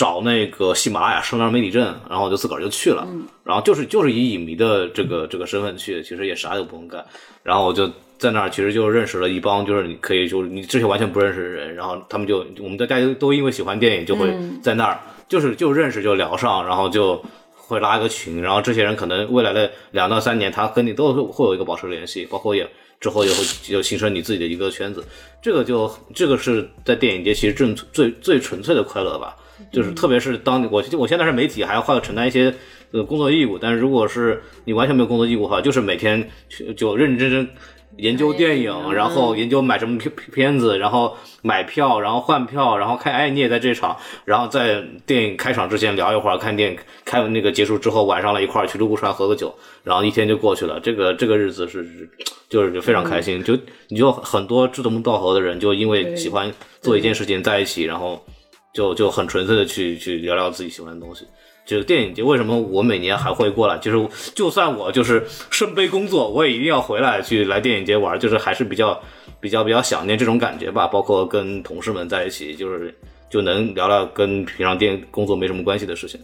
[0.00, 3.06] 找那个喜马拉雅声浪媒体镇，然后我就自个儿就去了，
[3.44, 7.04] 然后就是就是以影迷的这个这个身份去，其实也啥也不用干，
[7.42, 7.86] 然后我就
[8.16, 14.98] 在那儿其实就认识了一帮就是你可以就是你之前完全不认识的人，然后他们就我们大家都因为喜欢电影就会在那儿、
[15.28, 17.22] 就是就认识就聊上，然后就。
[17.70, 22.68] 会拉一个群，然后这些人可能未来的两到三年，他跟你都会会有一个保持联系，包括也
[22.98, 25.04] 之后也会就形成你自己的一个圈子。
[25.40, 29.36] 这个就这个是在电影节其实正最最纯粹的快乐吧，
[29.72, 32.54] 就是特别是当我我现在是媒体，还要会承担一些
[32.92, 37.48] 呃工作义务，但是如果是你完全没有工作义务的话，就是每天去就认认真真。
[37.96, 43.94] 研究电影，然后研究买什么片片子，然后买票，然后换票，然后看，哎，你也在这场，
[44.24, 49.52] 然后在电影开场之前聊一会儿，看电影开那个结束之后，晚上了一块儿去泸沽船喝个酒，
[49.82, 50.78] 然后一天就过去了。
[50.78, 52.08] 这个这个日子是
[52.48, 58.24] 就是就非常开心，就你就很多志同道合的人，就因为喜欢做一件事情在一起，然后
[58.72, 61.26] 就就很纯粹的去去聊聊自己喜欢的东西。
[61.66, 63.78] 就是电影节，为什么我每年还会过来？
[63.78, 69.00] 就是就算我就是身背工作，我也一定要回来去来电影节玩，就是还是比较
[69.38, 70.88] 比较比较想念这种感觉吧。
[70.88, 72.92] 包括跟同事们在一起，就是
[73.28, 76.18] 就能聊聊跟平常电工作没什么关系的事情，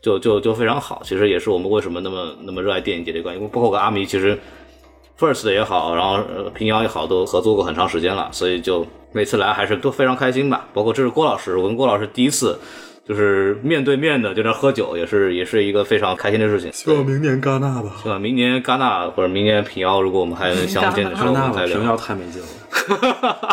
[0.00, 1.02] 就就就非常好。
[1.04, 3.40] 其实也是我们为什么那么那么热爱电影节的关系。
[3.52, 4.38] 包括跟阿迷，其实
[5.18, 10.66] First 也好，然后呃平遥也好，都合作过很长时间了，所以就每次来还是都非常开心吧。
[10.72, 12.58] 包括这是郭老师，我跟郭老师第一次。
[13.08, 16.72] 就是面对面的就在喝酒，也是也是一个非常开心的事情。
[16.72, 17.92] 希望明年戛纳吧。
[18.02, 18.18] 对吧？
[18.18, 21.78] 明年戛纳或者明年平遥，如果我们还能相见的时候，戛纳吧，我们再聊。
[21.78, 23.46] 平遥太没劲了。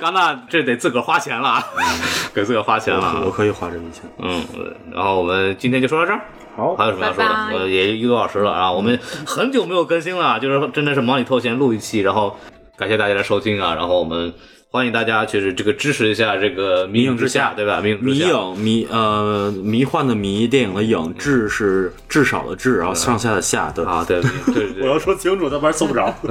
[0.00, 1.64] 戛纳这得自个儿花钱了啊，
[2.32, 3.22] 给自个儿花钱了啊。
[3.26, 4.04] 我可以花这笔钱。
[4.20, 6.20] 嗯，对然后我们今天就说到这儿。
[6.56, 7.30] 好还有什么要说的？
[7.30, 12.36] 拜拜呃，也一个多小时了啊，我们很久没有更新了，就是真的是忙里偷闲录一期，然后
[12.76, 14.32] 感谢大家的收听啊，然后我们
[14.74, 17.82] 欢迎大家就是这个支持一下这个《迷影之下》，对吧？
[17.82, 26.14] 迷影之迷影迷呃迷幻的迷，电影的影，至是至少的至，然后上下的下，对啊，对对对对 我要说清楚，要不然搜不着。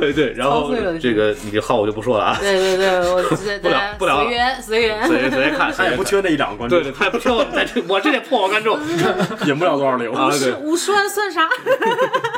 [0.00, 5.06] 对对，然后这个你这号我就不说了啊，对对对，我 直接不聊不聊了随缘随缘。
[5.06, 8.78] 随便随便看，他也不缺那一两个观众，对对，他也不缺我在这，我这点破网观众
[9.44, 10.10] 引不了多少流。
[10.14, 10.30] 啊。
[10.62, 11.46] 五十万算啥？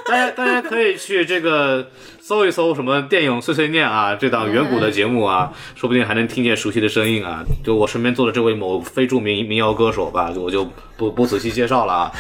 [0.07, 1.87] 大家大家可以去这个
[2.31, 7.45] 搜一搜什么电影碎碎念啊，这档远古的节目啊，说不定还能听见熟悉的声音啊。
[7.65, 10.65] 就我身边坐的这位某非著名民谣歌手吧，我就
[10.97, 12.13] 不不仔细介绍了啊，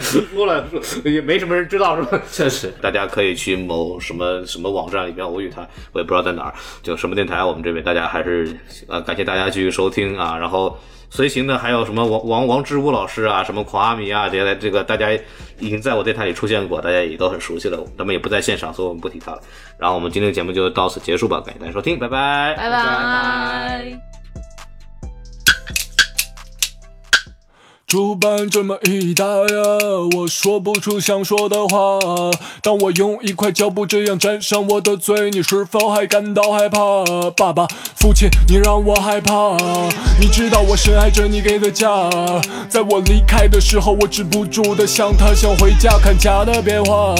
[0.00, 0.64] 说了
[1.04, 2.18] 也没什么人知道是吧？
[2.32, 5.60] 确实，大家可以去某什么什么网站里面偶遇他，
[5.92, 8.58] 我也不知道在哪儿，就什么电台，我们这边大家还是
[8.88, 10.78] 呃感谢大家继续收听啊，然后。
[11.14, 15.12] 随行的还有什么王王王之武老师啊，什么狂阿米啊，这些这个大家
[15.60, 17.78] 已经在我电台里出现过，大家也都很熟悉了。
[17.96, 19.40] 他们也不在现场，所以我们不提他了。
[19.78, 22.54] 然后我们今天的节目就到此结束吧，感谢大家收听，拜拜。
[22.56, 24.13] 拜拜。
[27.94, 29.38] 主板这么一打呀，
[30.16, 32.00] 我说不出想说的话。
[32.60, 36.80] 当我用一块胶布这样粘上我的嘴，你是否还感到害怕？
[37.36, 39.56] 爸爸，父亲，你让我害怕。
[40.20, 42.10] 你知道我深爱着你给的家，
[42.68, 47.14] 在我离开的时候，我止不住的想他，想回家看家的变化。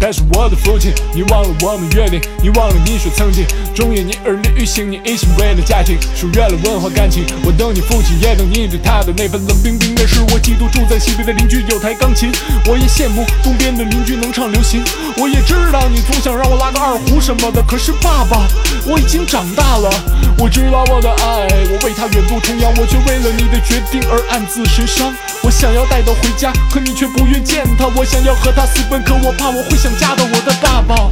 [0.00, 3.44] 但是我的父亲，你忘了我们约定，你忘了你说曾经
[3.74, 7.22] 忠言逆耳利于行，你一心为了家庭，疏远了文化感情。
[7.44, 10.05] 我等你父亲，也等你对他的那份冷冰冰的。
[10.06, 12.30] 是我嫉妒住在西边的邻居有台钢琴，
[12.66, 14.82] 我也羡慕东边的邻居能唱流行。
[15.16, 18.46] 我也知道你总想让我拉个二胡什么的，可是爸爸，
[18.86, 19.90] 我已经长大了。
[20.38, 25.12] 我知道我的爱，我为他远渡重洋，我却为了你的决定而暗自神伤。
[25.42, 27.86] 我想要带他回家，可你却不愿见他。
[27.88, 31.10] 我想要和他私奔，可我怕我会想家的，我的爸爸。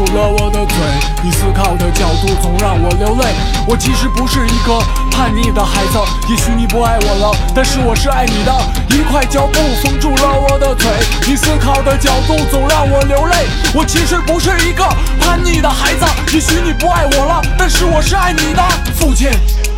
[0.00, 0.76] 住了我的嘴，
[1.22, 3.34] 你思考的角度总让我流泪。
[3.68, 4.78] 我其实不是一个
[5.10, 8.50] 叛逆的孩子，也许你不爱我了，但是我是爱你的。
[8.96, 10.88] 一块胶布封住了我的嘴，
[11.28, 13.46] 你思考的角度总让我流泪。
[13.74, 14.88] 我其实不是一个
[15.20, 18.62] 叛逆的孩子，也许你不爱我了，但是我是爱你的。
[18.94, 19.28] 父亲。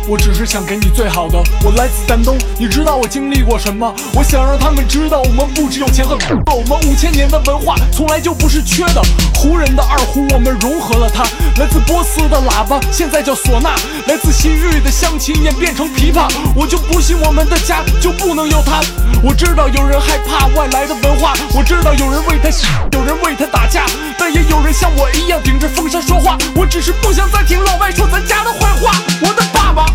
[0.07, 1.37] 我只是想给你最好的。
[1.63, 3.93] 我来自丹东，你知道我经历过什么？
[4.13, 9.01] 我想让他们知道，我们不只有钱和土， 我们五千年的文化从来就不是缺的。
[9.35, 11.23] 胡人的二胡，我们融合了它；
[11.59, 13.71] 来自波斯的喇叭，现在叫唢呐；
[14.07, 16.27] 来自西域的乡琴，演变成琵琶。
[16.55, 18.81] 我就不信我们的家就不能有它。
[19.21, 23.85] 我知道有人害怕外来的文化，我知道有人为他死， 有人为他打架，
[24.17, 26.37] 但也有人像我一样顶着风沙说话。
[26.55, 28.91] 我只是不想再听老外说咱家的坏话。
[29.21, 29.92] 我的爸爸。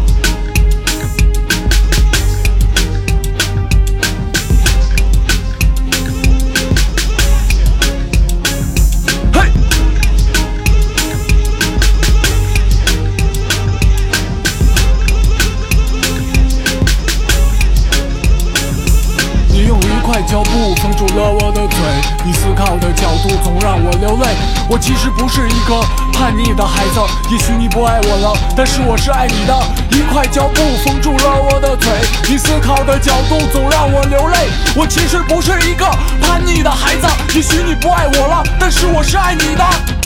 [21.18, 21.78] 了我的嘴，
[22.24, 24.36] 你思考的角度总让我流泪。
[24.70, 25.82] 我其实不是一个
[26.12, 29.52] 叛逆的孩子，也许你不爱我了，但是我是爱你的。
[29.90, 31.90] 一块胶布封住了我的嘴，
[32.30, 34.48] 你思考的角度总让我流泪。
[34.76, 35.84] 我其实不是一个
[36.22, 39.97] 叛逆的孩子，也许你不爱我了，但是我是爱你的。